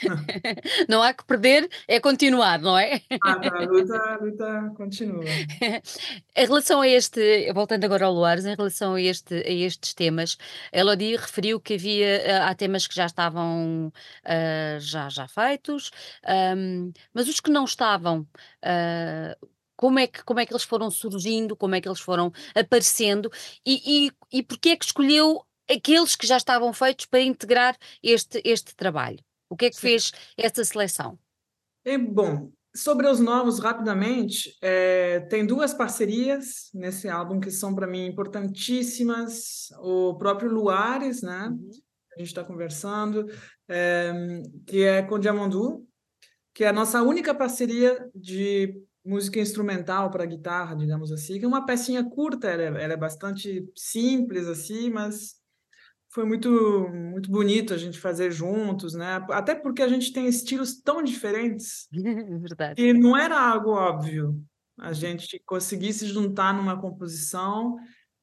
[0.88, 3.00] não há que perder, é continuar, não é?
[3.22, 5.24] Ah, tá, a luta, a luta continua.
[6.36, 10.36] em relação a este, voltando agora ao Luares, em relação a, este, a estes temas,
[10.72, 15.90] Elodie referiu que havia, eh, há temas que já estavam uh, já, já feitos,
[16.56, 18.20] um, mas os que não estavam,
[18.64, 19.48] uh,
[19.80, 23.30] como é, que, como é que eles foram surgindo, como é que eles foram aparecendo
[23.64, 28.42] e, e, e porquê é que escolheu aqueles que já estavam feitos para integrar este,
[28.44, 29.18] este trabalho?
[29.48, 29.80] O que é que Sim.
[29.80, 31.18] fez essa seleção?
[31.82, 37.86] É, bom, sobre os novos, rapidamente, é, tem duas parcerias nesse álbum que são para
[37.86, 39.70] mim importantíssimas.
[39.78, 41.48] O próprio Luares, né?
[41.48, 41.70] Uhum.
[42.14, 43.24] A gente está conversando,
[43.66, 44.12] é,
[44.66, 45.86] que é com Diamondu,
[46.52, 51.48] que é a nossa única parceria de música instrumental para guitarra, digamos assim, que é
[51.48, 55.40] uma pecinha curta, ela é, ela é bastante simples assim, mas
[56.10, 56.50] foi muito
[56.90, 59.24] muito bonito a gente fazer juntos, né?
[59.30, 61.88] Até porque a gente tem estilos tão diferentes.
[62.42, 62.82] Verdade.
[62.82, 64.42] E não era algo óbvio
[64.78, 67.76] a gente conseguir se juntar numa composição.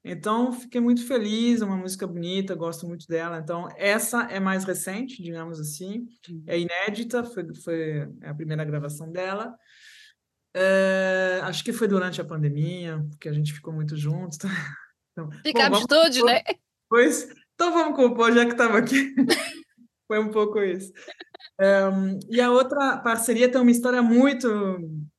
[0.04, 3.40] Então, fiquei muito feliz, é uma música bonita, gosto muito dela.
[3.40, 6.08] Então, essa é mais recente, digamos assim,
[6.46, 9.54] é inédita, foi, foi a primeira gravação dela.
[10.60, 14.40] É, acho que foi durante a pandemia, porque a gente ficou muito juntos.
[15.20, 16.44] Então, Ficamos bom, todos, né?
[16.88, 19.16] Pois, então vamos compor, já que estava aqui.
[20.08, 20.94] Foi um pouco isso.
[21.60, 24.48] Um, e a outra parceria tem uma história muito,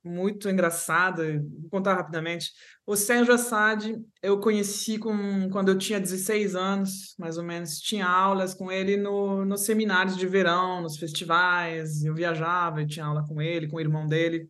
[0.05, 1.43] muito engraçada.
[1.61, 2.53] Vou contar rapidamente.
[2.87, 7.81] O Sérgio Assad, eu conheci com, quando eu tinha 16 anos, mais ou menos.
[7.81, 12.05] Tinha aulas com ele no, nos seminários de verão, nos festivais.
[12.05, 14.49] Eu viajava, e tinha aula com ele, com o irmão dele,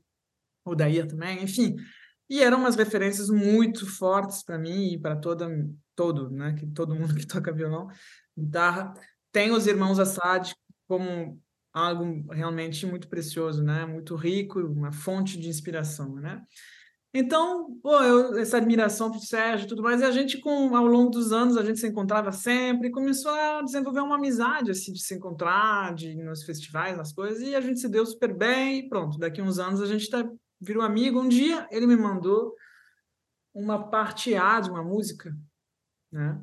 [0.71, 1.77] o Dair também, enfim.
[2.29, 5.49] E eram umas referências muito fortes para mim e para toda
[5.95, 7.89] todo, né, que todo mundo que toca violão,
[8.37, 8.95] guitarra,
[9.33, 10.53] tem os irmãos Assad
[10.87, 11.41] como
[11.73, 13.85] algo realmente muito precioso, né?
[13.87, 16.43] Muito rico, uma fonte de inspiração, né?
[17.13, 20.87] Então, pô, eu, essa admiração o Sérgio e tudo mais, e a gente, com, ao
[20.87, 25.03] longo dos anos, a gente se encontrava sempre, começou a desenvolver uma amizade, assim, de
[25.03, 28.89] se encontrar, de nos festivais, nas coisas, e a gente se deu super bem, e
[28.89, 30.23] pronto, daqui uns anos a gente tá,
[30.61, 31.21] virou amigo.
[31.21, 32.55] Um dia ele me mandou
[33.55, 35.37] uma parte A de uma música,
[36.13, 36.41] né?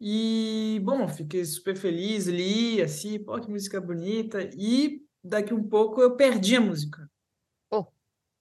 [0.00, 6.00] E, bom, fiquei super feliz, li, assim, pô, que música bonita, e daqui um pouco
[6.00, 7.06] eu perdi a música.
[7.70, 7.84] Oh.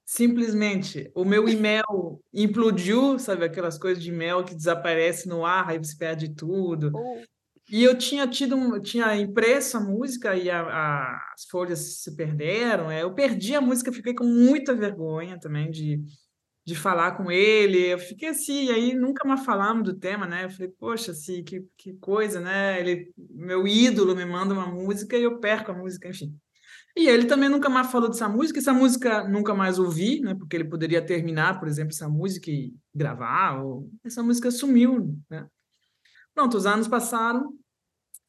[0.05, 5.77] Simplesmente, o meu e-mail implodiu, sabe, aquelas coisas de e-mail que desaparece no ar, aí
[5.77, 6.91] você perde tudo.
[6.95, 7.21] Oh.
[7.71, 12.15] E eu tinha tido, um, tinha impresso a música e a, a, as folhas se
[12.15, 12.89] perderam.
[12.89, 16.01] É, eu perdi a música, fiquei com muita vergonha também de
[16.69, 17.79] de falar com ele.
[17.87, 20.45] Eu fiquei assim, aí nunca mais falamos do tema, né?
[20.45, 22.79] Eu falei, poxa, assim, que, que coisa, né?
[22.79, 26.31] Ele, meu ídolo me manda uma música e eu perco a música, enfim.
[26.95, 30.35] E ele também nunca mais falou dessa música, essa música nunca mais ouvi, né?
[30.35, 35.47] Porque ele poderia terminar, por exemplo, essa música e gravar, ou essa música sumiu, né?
[36.39, 37.53] Pronto, os anos passaram,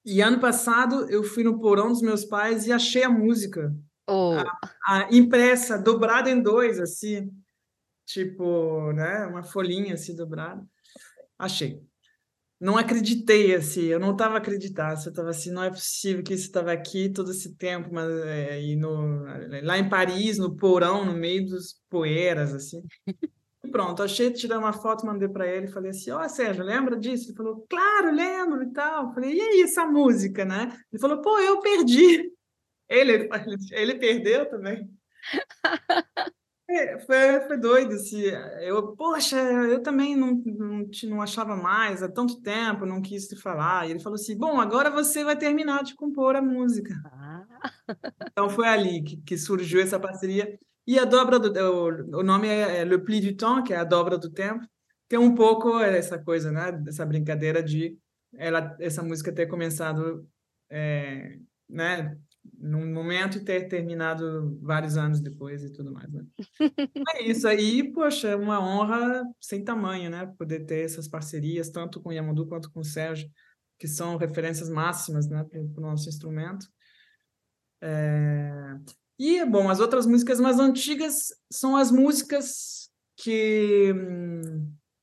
[0.04, 3.72] e ano passado eu fui no porão dos meus pais e achei a música.
[4.08, 4.32] Oh.
[4.84, 7.30] A, a impressa, dobrada em dois, assim
[8.12, 10.66] tipo, né, uma folhinha assim dobrada.
[11.38, 11.80] Achei.
[12.58, 16.46] Não acreditei, assim, eu não estava acreditando, eu estava assim, não é possível que isso
[16.46, 19.22] estava aqui todo esse tempo, mas é, e no,
[19.62, 22.82] lá em Paris, no porão, no meio dos poeiras, assim.
[23.70, 26.98] E pronto, achei, tirei uma foto, mandei para ele, falei assim, ó, oh, Sérgio, lembra
[26.98, 27.28] disso?
[27.28, 29.14] Ele falou, claro, lembro e tal.
[29.14, 30.76] falei, e aí, essa música, né?
[30.90, 32.32] Ele falou, pô, eu perdi.
[32.88, 33.28] Ele,
[33.70, 34.90] ele perdeu também.
[36.68, 38.22] É, foi, foi doido, assim,
[38.60, 43.34] eu, poxa, eu também não, não, não achava mais, há tanto tempo, não quis te
[43.34, 46.94] falar, e ele falou assim, bom, agora você vai terminar de compor a música.
[47.06, 47.46] Ah.
[48.30, 50.56] Então foi ali que, que surgiu essa parceria,
[50.90, 53.76] e a dobra do, o, o nome é, é Le Pli du Temps, que é
[53.76, 54.66] a dobra do tempo,
[55.08, 57.96] tem um pouco essa coisa, né, essa brincadeira de
[58.36, 60.28] ela, essa música ter começado,
[60.68, 61.38] é,
[61.68, 62.18] né,
[62.58, 66.24] num momento e ter terminado vários anos depois e tudo mais, né?
[67.14, 70.26] é isso aí, poxa, é uma honra sem tamanho, né?
[70.36, 73.30] Poder ter essas parcerias, tanto com o Yamandu quanto com o Sérgio,
[73.78, 76.66] que são referências máximas, né, para o nosso instrumento.
[77.80, 78.74] É...
[79.20, 83.92] E, bom, as outras músicas mais antigas são as músicas que,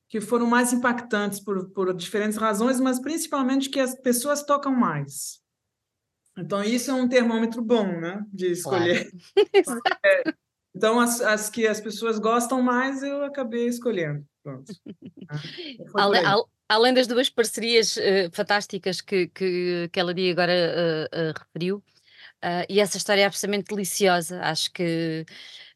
[0.08, 5.38] que foram mais impactantes por, por diferentes razões, mas principalmente que as pessoas tocam mais.
[6.36, 8.20] Então, isso é um termômetro bom, né?
[8.32, 9.08] De escolher.
[9.64, 9.80] Claro.
[10.04, 10.22] é,
[10.74, 14.26] então, as, as, que as pessoas gostam mais, eu acabei escolhendo.
[14.42, 14.72] Pronto.
[15.94, 16.22] além,
[16.68, 21.84] além, das duas parcerias uh, fantásticas que, que, que ela agora uh, uh, referiu,
[22.68, 24.40] e essa história é absolutamente deliciosa.
[24.42, 25.24] Acho que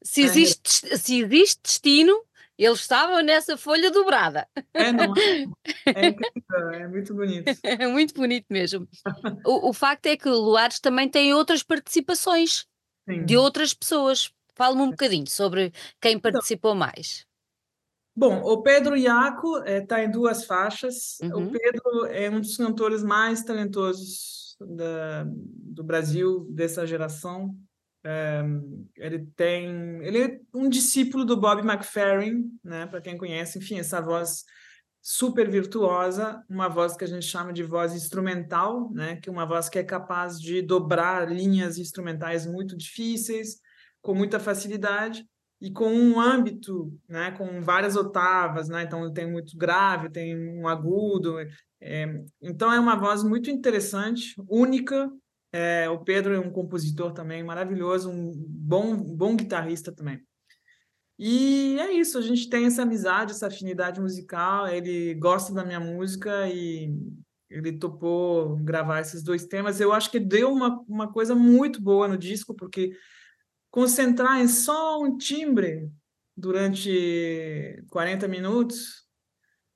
[0.03, 2.25] se existe, se existe destino,
[2.59, 4.47] eles estavam nessa folha dobrada.
[4.75, 5.47] É, não é?
[5.87, 7.45] É incrível, é muito bonito.
[7.65, 8.89] É muito bonito mesmo.
[9.45, 12.67] o, o facto é que o Luares também tem outras participações
[13.09, 13.25] Sim.
[13.25, 14.33] de outras pessoas.
[14.55, 17.27] Fala-me um bocadinho sobre quem então participou mais.
[18.15, 21.19] Bom, o Pedro Iaco está eh, é, em duas faixas.
[21.23, 21.49] Uhum.
[21.49, 27.57] O Pedro é um dos cantores mais talentosos da, do Brasil dessa geração.
[28.05, 28.43] É,
[28.97, 32.87] ele tem, ele é um discípulo do Bob McFerrin, né?
[32.87, 34.45] Para quem conhece, enfim, essa voz
[35.01, 39.17] super virtuosa, uma voz que a gente chama de voz instrumental, né?
[39.17, 43.61] Que é uma voz que é capaz de dobrar linhas instrumentais muito difíceis
[44.01, 45.25] com muita facilidade
[45.63, 47.31] e com um âmbito, né?
[47.31, 48.83] Com várias otavas, né?
[48.83, 51.37] Então tem muito grave, tem um agudo.
[51.81, 55.11] É, então é uma voz muito interessante, única
[55.53, 60.19] é, o Pedro é um compositor também maravilhoso, um bom, bom guitarrista também.
[61.19, 64.67] E é isso, a gente tem essa amizade, essa afinidade musical.
[64.67, 66.91] Ele gosta da minha música e
[67.51, 69.79] ele topou gravar esses dois temas.
[69.79, 72.93] Eu acho que deu uma, uma coisa muito boa no disco, porque
[73.73, 75.91] concentrar em só um timbre
[76.37, 79.03] durante 40 minutos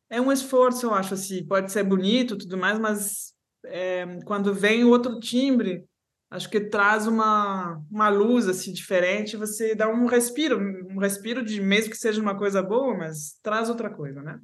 [0.09, 1.45] é um esforço, eu acho assim.
[1.45, 3.33] Pode ser bonito tudo mais, mas
[3.65, 5.85] é, quando vem outro timbre,
[6.31, 11.61] acho que traz uma, uma luz assim diferente, você dá um respiro, um respiro de
[11.61, 14.39] mesmo que seja uma coisa boa, mas traz outra coisa, né?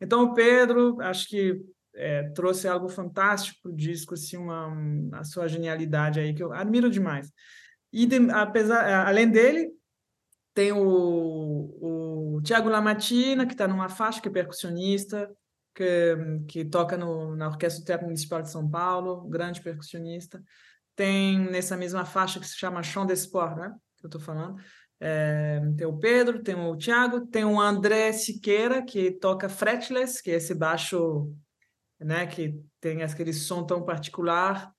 [0.00, 1.58] Então o Pedro, acho que
[1.94, 4.70] é, trouxe algo fantástico para o disco, assim, uma,
[5.18, 7.32] a sua genialidade aí que eu admiro demais.
[7.96, 9.70] E de, apesar, além dele,
[10.52, 15.34] tem o, o Tiago Lamatina, que está numa faixa, que é percussionista,
[15.74, 16.14] que,
[16.46, 20.44] que toca no, na Orquestra do Teatro Municipal de São Paulo, grande percussionista.
[20.94, 23.74] tem nessa mesma faixa que se chama Chão d'Espoir, né?
[23.96, 24.60] Que eu estou falando.
[25.00, 30.30] É, tem o Pedro, tem o Thiago, tem o André Siqueira, que toca fretless, que
[30.30, 31.32] é esse baixo,
[31.98, 34.70] né, que tem aquele som tão particular,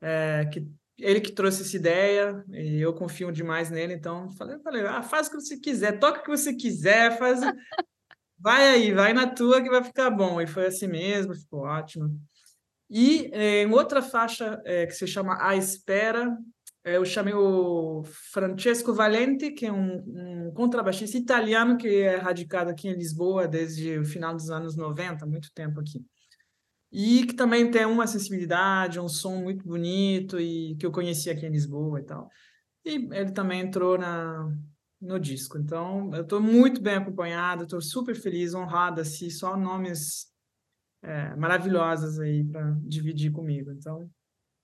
[0.00, 0.64] é, que
[0.98, 5.26] ele que trouxe essa ideia, e eu confio demais nele, então falei, falei ah, faz
[5.26, 7.40] o que você quiser, toca o que você quiser, faz...
[8.38, 10.40] vai aí, vai na tua que vai ficar bom.
[10.40, 12.20] E foi assim mesmo, ficou ótimo.
[12.90, 16.36] E é, em outra faixa é, que se chama A Espera,
[16.84, 22.70] é, eu chamei o Francesco Valente, que é um, um, contrabaixista italiano que é radicado
[22.70, 26.04] aqui em Lisboa desde o final dos anos 90, muito tempo aqui.
[26.96, 31.44] E que também tem uma sensibilidade, um som muito bonito e que eu conheci aqui
[31.44, 32.30] em Lisboa e tal.
[32.84, 34.48] E ele também entrou na,
[35.00, 35.58] no disco.
[35.58, 40.28] Então, eu estou muito bem acompanhado, estou super feliz, honrado, assim, só nomes
[41.02, 43.72] é, maravilhosos aí para dividir comigo.
[43.72, 44.08] Então,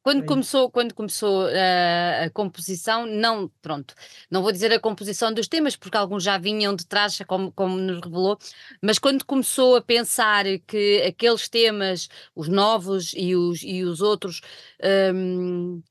[0.03, 3.95] quando começou, quando começou uh, a composição, não, pronto,
[4.31, 7.77] não vou dizer a composição dos temas, porque alguns já vinham de trás, como, como
[7.77, 8.39] nos revelou,
[8.83, 14.41] mas quando começou a pensar que aqueles temas, os novos e os, e os outros,
[15.15, 15.83] um,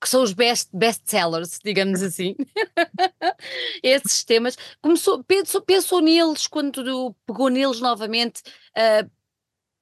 [0.00, 2.36] que são os best, best sellers, digamos assim,
[3.82, 8.42] esses temas, começou, pensou, pensou neles quando pegou neles novamente.
[8.76, 9.21] Uh,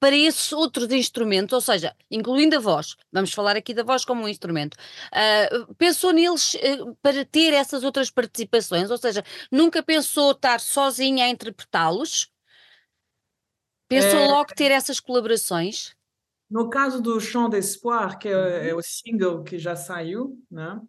[0.01, 4.24] para esses outros instrumentos, ou seja, incluindo a voz, vamos falar aqui da voz como
[4.24, 9.22] um instrumento, uh, pensou neles uh, para ter essas outras participações, ou seja,
[9.53, 12.32] nunca pensou estar sozinha a interpretá-los?
[13.88, 14.26] Pensou é...
[14.28, 15.94] logo ter essas colaborações?
[16.51, 20.80] No caso do Chant d'Espoir, que é, é, o single que já saiu, né?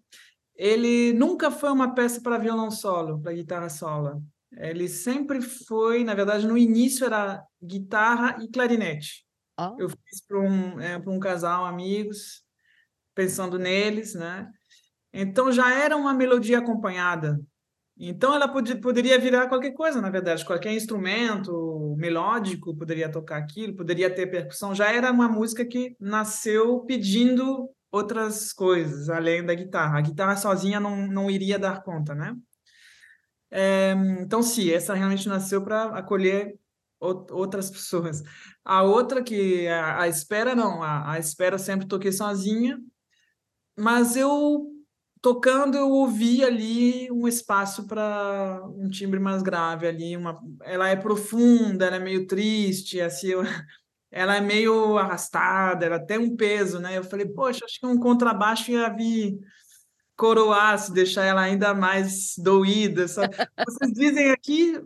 [0.56, 4.24] ele nunca foi uma peça para violão solo, para guitarra solo.
[4.58, 9.26] Ele sempre foi, na verdade, no início era guitarra e clarinete.
[9.60, 9.76] Oh.
[9.80, 12.44] Eu fiz para um, é, um casal, amigos,
[13.16, 14.50] pensando neles, né?
[15.14, 17.40] Então já era uma melodia acompanhada.
[17.98, 23.76] Então ela pod poderia virar qualquer coisa, na verdade, qualquer instrumento melódico poderia tocar aquilo,
[23.76, 24.74] poderia ter percussão.
[24.74, 30.00] Já era uma música que nasceu pedindo outras coisas além da guitarra.
[30.00, 32.36] A guitarra sozinha não, não iria dar conta, né?
[33.52, 36.58] É, então, sim, essa realmente nasceu para acolher
[37.02, 38.24] outras pessoas.
[38.64, 42.80] A outra que a, a espera não, a, a, espera sempre toquei sozinha,
[43.78, 44.68] mas eu
[45.22, 50.96] tocando eu ouvi ali um espaço para um timbre mais grave ali, uma, ela é
[50.96, 53.42] profunda, ela é meio triste, assim, eu,
[54.12, 56.98] ela é meio arrastada, ela tem um peso, né?
[56.98, 59.40] Eu falei, poxa, acho que um contrabaixo ia vir
[60.22, 63.08] coroasse, deixar ela ainda mais doída.
[63.08, 63.36] Sabe?
[63.66, 64.80] Vocês dizem aqui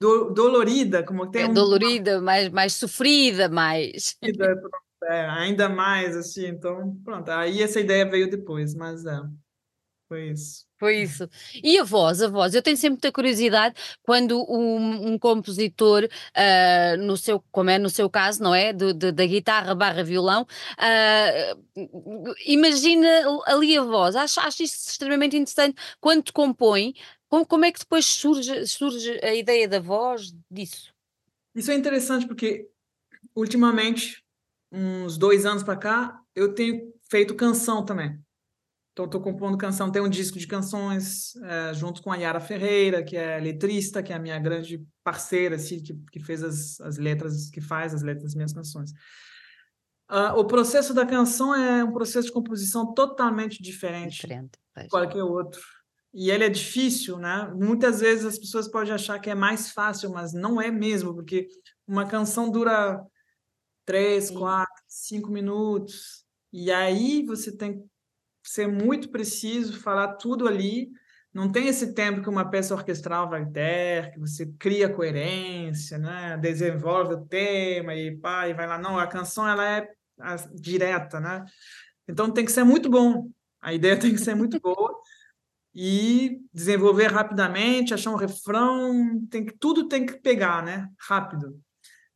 [0.00, 1.52] do, dolorida, como tem é, um...
[1.52, 4.16] dolorida, mais, mais sofrida, mais
[5.04, 6.46] é, ainda mais assim.
[6.46, 7.28] Então, pronto.
[7.28, 9.20] Aí essa ideia veio depois, mas é,
[10.08, 10.64] foi isso.
[10.84, 11.26] Foi isso.
[11.62, 16.96] E a voz, a voz, eu tenho sempre muita curiosidade quando um, um compositor, uh,
[16.98, 18.70] no seu, como é no seu caso, não é?
[18.70, 23.08] Do, de, da guitarra barra violão, uh, imagina
[23.46, 24.14] ali a voz.
[24.14, 25.80] Acho, acho isso extremamente interessante.
[25.98, 26.92] Quando compõe,
[27.30, 30.92] como, como é que depois surge, surge a ideia da voz disso?
[31.54, 32.68] Isso é interessante porque,
[33.34, 34.22] ultimamente,
[34.70, 38.22] uns dois anos para cá, eu tenho feito canção também.
[38.94, 43.02] Então, estou compondo canção, tem um disco de canções é, junto com a Yara Ferreira,
[43.02, 46.96] que é letrista, que é a minha grande parceira, assim, que, que fez as, as
[46.96, 48.92] letras, que faz as letras das minhas canções.
[50.08, 55.24] Uh, o processo da canção é um processo de composição totalmente diferente, diferente de qualquer
[55.24, 55.60] outro.
[56.12, 57.52] E ele é difícil, né?
[57.52, 61.48] Muitas vezes as pessoas podem achar que é mais fácil, mas não é mesmo, porque
[61.84, 63.04] uma canção dura
[63.84, 64.34] três, Sim.
[64.34, 66.24] quatro, cinco minutos.
[66.52, 67.84] E aí você tem
[68.48, 70.90] ser muito preciso, falar tudo ali.
[71.32, 76.36] Não tem esse tempo que uma peça orquestral vai ter, que você cria coerência, né?
[76.36, 78.78] desenvolve o tema e pá, e vai lá.
[78.78, 79.88] Não, a canção ela é
[80.54, 81.44] direta, né?
[82.06, 83.28] Então tem que ser muito bom.
[83.60, 84.94] A ideia tem que ser muito boa
[85.74, 90.88] e desenvolver rapidamente, achar um refrão, tem que tudo tem que pegar, né?
[91.00, 91.60] Rápido.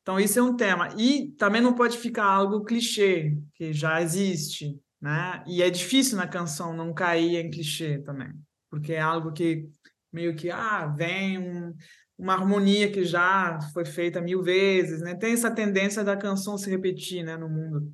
[0.02, 0.94] Então isso é um tema.
[0.96, 5.42] E também não pode ficar algo clichê, que já existe né?
[5.46, 8.32] E é difícil na canção não cair em clichê também,
[8.70, 9.68] porque é algo que
[10.12, 11.74] meio que ah, vem um,
[12.18, 15.14] uma harmonia que já foi feita mil vezes, né?
[15.14, 17.92] Tem essa tendência da canção se repetir, né, no mundo.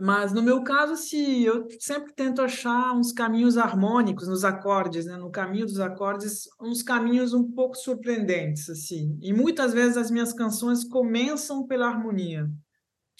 [0.00, 5.16] Mas no meu caso, se eu sempre tento achar uns caminhos harmônicos nos acordes, né?
[5.18, 9.18] No caminho dos acordes, uns caminhos um pouco surpreendentes, assim.
[9.20, 12.48] E muitas vezes as minhas canções começam pela harmonia.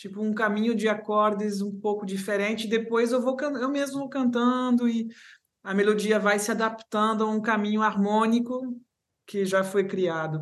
[0.01, 2.67] Tipo um caminho de acordes um pouco diferente.
[2.67, 5.09] Depois eu vou eu mesmo cantando e
[5.63, 8.81] a melodia vai se adaptando a um caminho harmônico
[9.27, 10.41] que já foi criado.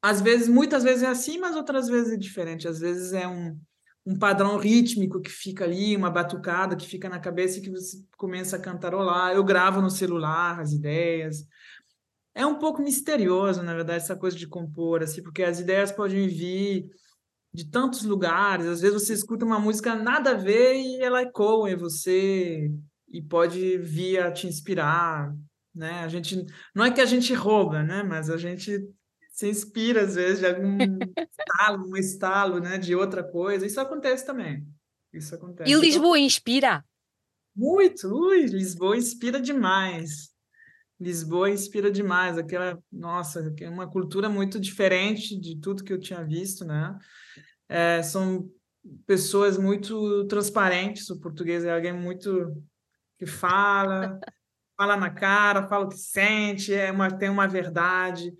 [0.00, 2.68] Às vezes, muitas vezes é assim, mas outras vezes é diferente.
[2.68, 3.58] Às vezes é um,
[4.06, 7.96] um padrão rítmico que fica ali, uma batucada que fica na cabeça e que você
[8.16, 9.32] começa a cantarolar.
[9.32, 11.44] Eu gravo no celular as ideias.
[12.32, 16.28] É um pouco misterioso, na verdade, essa coisa de compor, assim, porque as ideias podem
[16.28, 16.88] vir
[17.56, 18.66] de tantos lugares.
[18.66, 22.70] Às vezes você escuta uma música nada a ver e ela ecoa em você
[23.08, 25.34] e pode vir a te inspirar,
[25.74, 26.00] né?
[26.00, 26.44] A gente
[26.74, 28.02] não é que a gente rouba, né?
[28.02, 28.86] Mas a gente
[29.30, 30.76] se inspira às vezes de algum
[31.30, 32.76] estalo, um estalo, né?
[32.76, 33.64] De outra coisa.
[33.64, 34.66] Isso acontece também.
[35.10, 35.70] Isso acontece.
[35.70, 36.84] E Lisboa inspira?
[37.54, 40.30] Muito, ui, Lisboa inspira demais.
[40.98, 46.24] Lisboa inspira demais, aquela, nossa, é uma cultura muito diferente de tudo que eu tinha
[46.24, 46.98] visto, né?
[47.68, 48.48] É, são
[49.06, 52.62] pessoas muito transparentes, o português é alguém muito
[53.18, 54.18] que fala,
[54.76, 58.32] fala na cara, fala o que sente, é uma, tem uma verdade,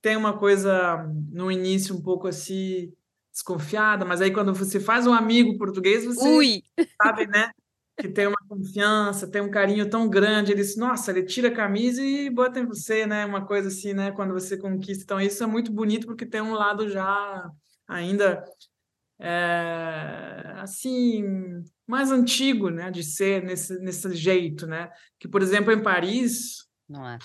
[0.00, 2.92] tem uma coisa no início um pouco assim
[3.32, 6.62] desconfiada, mas aí quando você faz um amigo português, você Ui.
[7.02, 7.50] sabe, né?
[7.98, 12.02] que tem uma confiança, tem um carinho tão grande, ele nossa, ele tira a camisa
[12.02, 13.24] e bota em você, né?
[13.26, 14.10] Uma coisa assim, né?
[14.12, 15.04] Quando você conquista.
[15.04, 17.50] Então, isso é muito bonito porque tem um lado já
[17.86, 18.44] ainda
[19.20, 21.24] é, assim
[21.86, 22.90] mais antigo, né?
[22.90, 24.90] De ser nesse, nesse jeito, né?
[25.18, 26.66] Que, por exemplo, em Paris.
[26.88, 27.18] Não é?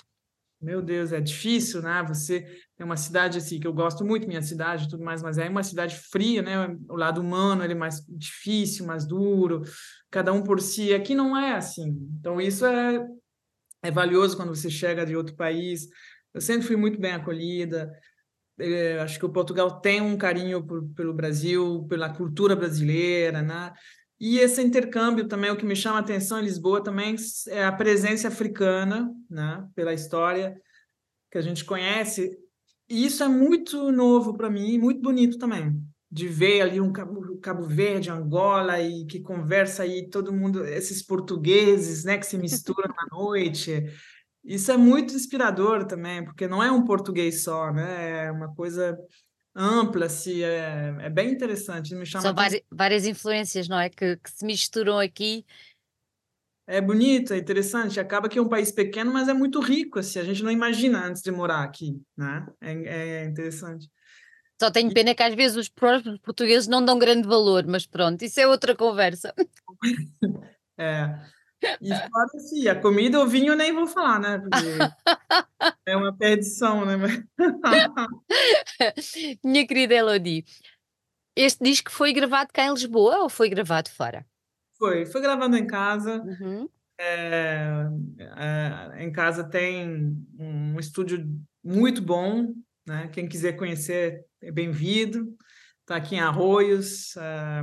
[0.64, 2.02] Meu Deus, é difícil, né?
[2.08, 2.40] Você
[2.74, 5.62] tem uma cidade assim que eu gosto muito, minha cidade, tudo mais, mas é uma
[5.62, 6.74] cidade fria, né?
[6.88, 9.62] O lado humano ele é mais difícil, mais duro,
[10.14, 10.94] cada um por si.
[10.94, 12.08] Aqui não é assim.
[12.20, 13.04] Então isso é
[13.82, 15.88] é valioso quando você chega de outro país.
[16.32, 17.92] Eu sempre fui muito bem acolhida.
[18.56, 23.74] Eu acho que o Portugal tem um carinho por, pelo Brasil, pela cultura brasileira, né?
[24.18, 27.16] E esse intercâmbio também, o que me chama a atenção em Lisboa também
[27.48, 30.56] é a presença africana, né, pela história
[31.30, 32.38] que a gente conhece.
[32.88, 35.76] E isso é muito novo para mim, muito bonito também,
[36.14, 41.02] de ver ali um Cabo, Cabo Verde, Angola, e que conversa aí todo mundo, esses
[41.02, 43.82] portugueses, né, que se misturam na noite.
[44.44, 48.26] Isso é muito inspirador também, porque não é um português só, né?
[48.26, 48.96] É uma coisa
[49.56, 51.96] ampla, se é, é bem interessante.
[51.96, 53.90] Me chama São várias, várias influências, não é?
[53.90, 55.44] Que, que, se misturam aqui.
[56.64, 57.98] É bonito, é interessante.
[57.98, 60.20] Acaba que é um país pequeno, mas é muito rico, assim.
[60.20, 62.46] A gente não imagina antes de morar aqui, né?
[62.60, 63.90] É, é interessante.
[64.60, 68.22] Só tenho pena que às vezes os próprios portugueses não dão grande valor, mas pronto,
[68.22, 69.34] isso é outra conversa.
[70.76, 71.20] É.
[71.80, 74.38] E fora assim, a comida, o vinho nem vou falar, né?
[74.38, 74.50] Porque
[75.86, 76.96] é uma perdição, né?
[79.44, 80.44] Minha querida Elodie,
[81.36, 84.26] este disco foi gravado cá em Lisboa ou foi gravado fora?
[84.76, 86.22] Foi, foi gravado em casa.
[86.22, 86.68] Uhum.
[86.98, 87.88] É,
[88.18, 91.26] é, em casa tem um estúdio
[91.62, 92.54] muito bom,
[92.86, 93.08] né?
[93.08, 95.36] Quem quiser conhecer é bem-vindo.
[95.80, 97.16] Está aqui em Arroios.
[97.16, 97.62] É,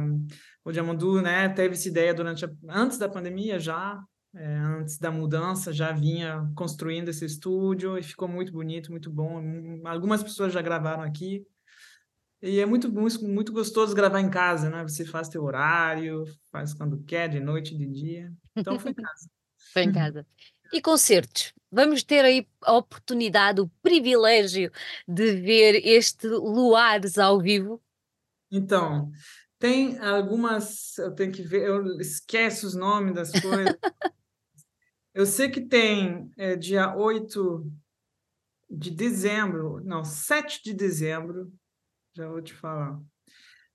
[0.63, 3.99] o Diamandu, né, teve essa ideia durante a, antes da pandemia já,
[4.36, 9.41] é, antes da mudança, já vinha construindo esse estúdio e ficou muito bonito, muito bom.
[9.86, 11.45] Algumas pessoas já gravaram aqui.
[12.41, 14.82] E é muito, muito, muito gostoso gravar em casa, né?
[14.84, 18.34] Você faz teu horário, faz quando quer, de noite, de dia.
[18.55, 19.30] Então foi em casa.
[19.74, 20.26] foi em casa.
[20.74, 21.53] E concertos?
[21.72, 24.72] Vamos ter aí a oportunidade, o privilégio
[25.07, 27.82] de ver este Luares ao vivo?
[28.51, 29.09] Então,
[29.57, 33.78] tem algumas, eu tenho que ver, eu esqueço os nomes das coisas.
[35.13, 37.65] eu sei que tem é, dia 8
[38.69, 41.53] de dezembro, não, 7 de dezembro,
[42.13, 42.99] já vou te falar.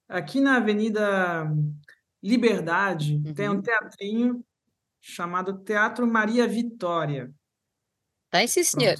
[0.09, 1.51] Aqui na Avenida
[2.23, 3.35] Liberdade uhum.
[3.35, 3.63] tem um uhum.
[3.63, 4.45] teatrinho
[5.07, 7.33] chamado Teatro Maria Vitória.
[8.31, 8.97] Tem sim, senhor.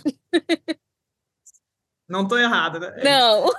[2.09, 2.95] Não estou errada, né?
[2.99, 3.51] É não.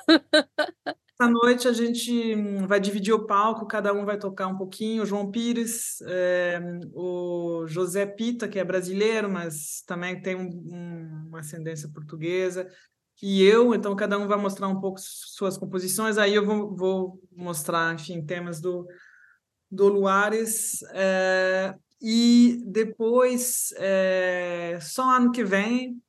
[1.19, 5.03] Essa noite a gente hum, vai dividir o palco, cada um vai tocar um pouquinho.
[5.03, 6.61] O João Pires, é,
[6.93, 12.69] o José Pita, que é brasileiro, mas também tem um, um, uma ascendência portuguesa,
[13.21, 16.17] e eu, então cada um vai mostrar um pouco suas composições.
[16.17, 18.87] Aí eu vou, vou mostrar, enfim, temas do,
[19.69, 20.83] do Luares.
[20.93, 26.01] É, e depois, é, só ano que vem,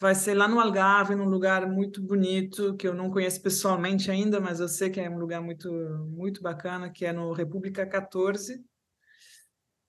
[0.00, 4.40] vai ser lá no Algarve, num lugar muito bonito, que eu não conheço pessoalmente ainda,
[4.40, 5.70] mas eu sei que é um lugar muito,
[6.08, 8.62] muito bacana, que é no República 14,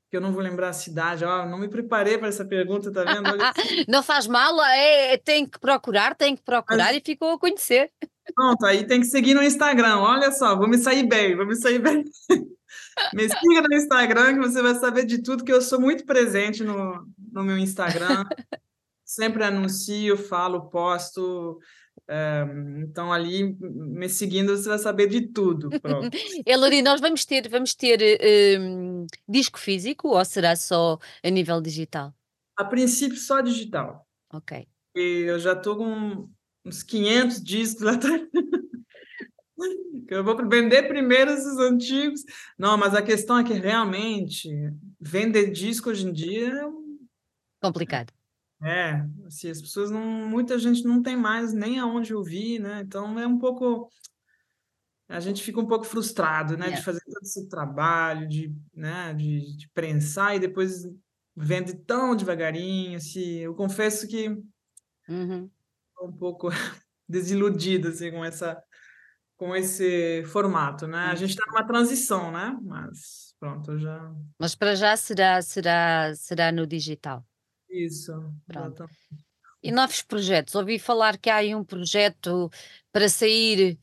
[0.09, 1.23] que eu não vou lembrar a cidade.
[1.23, 3.29] Oh, não me preparei para essa pergunta, tá vendo?
[3.87, 7.91] não faz mal, é, tem que procurar, tem que procurar mas, e ficou a conhecer.
[8.35, 9.97] Pronto, aí tem que seguir no Instagram.
[9.97, 12.03] Olha só, vou me sair bem, vou me sair bem.
[13.13, 16.63] Me siga no Instagram que você vai saber de tudo, que eu sou muito presente
[16.63, 18.25] no, no meu Instagram.
[19.05, 21.59] Sempre anuncio, falo, posto.
[22.07, 22.43] É,
[22.77, 25.69] então, ali, me seguindo, você vai saber de tudo.
[26.45, 27.99] Elodie, nós vamos ter, vamos ter
[28.59, 32.13] um, disco físico ou será só a nível digital?
[32.57, 34.07] A princípio, só digital.
[34.33, 34.67] Ok.
[34.95, 36.29] E eu já estou com
[36.65, 38.21] uns 500 discos lá atrás.
[40.13, 42.23] Eu vou vender primeiro esses antigos.
[42.57, 44.49] Não, mas a questão é que realmente
[44.99, 46.53] vender disco hoje em dia
[47.61, 48.13] é complicado.
[48.61, 52.81] É, assim, as pessoas não, muita gente não tem mais nem aonde ouvir, né?
[52.85, 53.89] Então é um pouco
[55.09, 56.77] a gente fica um pouco frustrado, né, yeah.
[56.77, 60.87] de fazer todo esse trabalho, de, né, de, de prensar e depois
[61.35, 64.29] vende tão devagarinho, assim, eu confesso que
[65.07, 65.49] uhum.
[66.03, 66.49] um pouco
[67.09, 68.61] desiludido assim, com essa
[69.39, 71.05] com esse formato, né?
[71.05, 72.59] A gente está numa transição, né?
[72.61, 74.13] Mas pronto, já.
[74.37, 77.25] Mas para já será será será no digital.
[77.69, 78.11] Isso.
[78.45, 78.85] Pronto.
[79.63, 80.55] E novos projetos.
[80.55, 82.51] Ouvi falar que há aí um projeto
[82.91, 83.79] para sair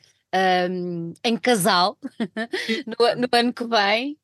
[0.71, 1.97] um, em casal
[2.87, 4.19] no, no ano que vem.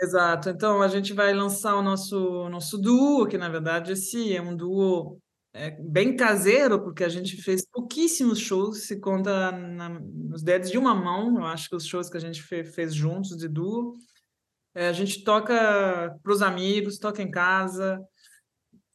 [0.00, 0.50] Exato.
[0.50, 4.56] Então a gente vai lançar o nosso nosso duo, que na verdade esse é um
[4.56, 5.20] duo
[5.54, 10.78] é, bem caseiro, porque a gente fez pouquíssimos shows, se conta na, nos dedos de
[10.78, 13.96] uma mão, eu acho que os shows que a gente fe, fez juntos de duo.
[14.74, 18.00] É, a gente toca para os amigos, toca em casa.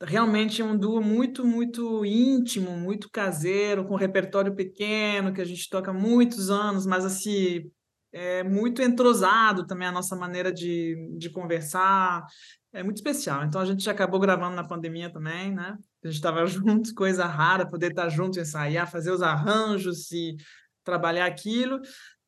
[0.02, 5.70] Realmente é um duo muito, muito íntimo, muito caseiro, com repertório pequeno, que a gente
[5.70, 7.70] toca muitos anos, mas assim,
[8.12, 12.26] é muito entrosado também a nossa maneira de, de conversar,
[12.74, 13.44] é muito especial.
[13.44, 15.78] Então a gente acabou gravando na pandemia também, né?
[16.04, 20.36] A gente estava juntos, coisa rara, poder estar junto, ensaiar, fazer os arranjos e
[20.84, 21.80] trabalhar aquilo.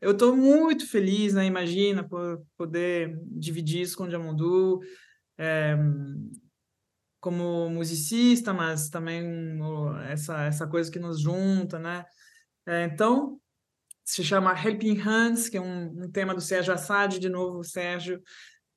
[0.01, 1.45] Eu estou muito feliz, né?
[1.45, 4.80] Imagina, por poder dividir isso com o Diamondu,
[5.38, 5.78] é,
[7.20, 9.59] como musicista, mas também
[10.09, 12.05] essa, essa coisa que nos junta, né?
[12.65, 13.39] É, então,
[14.05, 18.22] se chama Helping Hands, que é um, um tema do Sérgio Assad, de novo, Sérgio,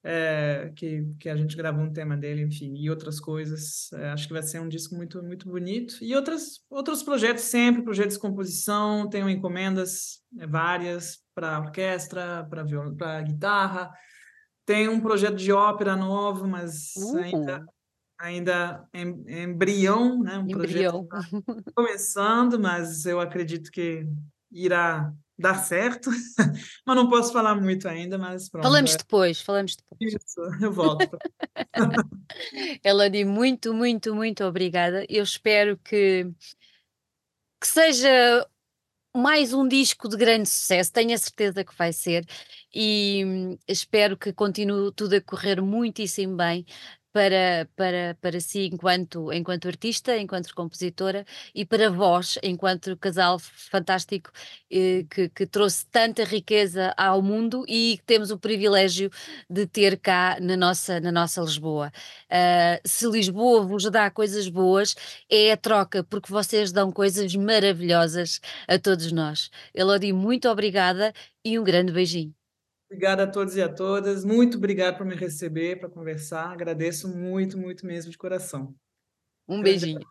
[0.05, 3.93] é, que, que a gente gravou um tema dele, enfim, e outras coisas.
[3.93, 5.97] É, acho que vai ser um disco muito, muito bonito.
[6.03, 12.47] E outras, outros projetos sempre, projetos de composição, tenho encomendas é, várias para orquestra,
[12.99, 13.91] para guitarra.
[14.67, 17.19] Tem um projeto de ópera novo, mas uh.
[17.19, 17.65] ainda
[18.19, 20.39] ainda em, embrião, né?
[20.39, 21.05] Um embrião.
[21.07, 24.07] projeto tá começando, mas eu acredito que
[24.49, 26.11] irá dar certo,
[26.87, 28.65] mas não posso falar muito ainda, mas pronto.
[28.65, 28.97] Falamos é.
[28.97, 30.15] depois, falamos depois.
[30.15, 31.19] Isso, eu volto.
[32.85, 35.05] Elodie, muito, muito, muito obrigada.
[35.09, 36.31] Eu espero que,
[37.61, 38.47] que seja
[39.15, 42.25] mais um disco de grande sucesso, tenho a certeza que vai ser,
[42.75, 46.65] e hum, espero que continue tudo a correr muitíssimo bem
[47.13, 54.31] para, para, para si enquanto, enquanto artista, enquanto compositora e para vós, enquanto casal fantástico
[54.71, 59.11] eh, que, que trouxe tanta riqueza ao mundo e que temos o privilégio
[59.49, 61.93] de ter cá na nossa, na nossa Lisboa.
[62.31, 64.95] Uh, se Lisboa vos dá coisas boas,
[65.31, 69.51] é a troca, porque vocês dão coisas maravilhosas a todos nós.
[69.75, 71.13] Elodie, muito obrigada
[71.45, 72.42] e um grande beijinho.
[72.93, 74.23] Obrigada a todos e a todas.
[74.23, 76.53] Muito obrigado por me receber, para conversar.
[76.53, 78.75] Agradeço muito, muito mesmo de coração.
[79.49, 80.07] Um beijinho.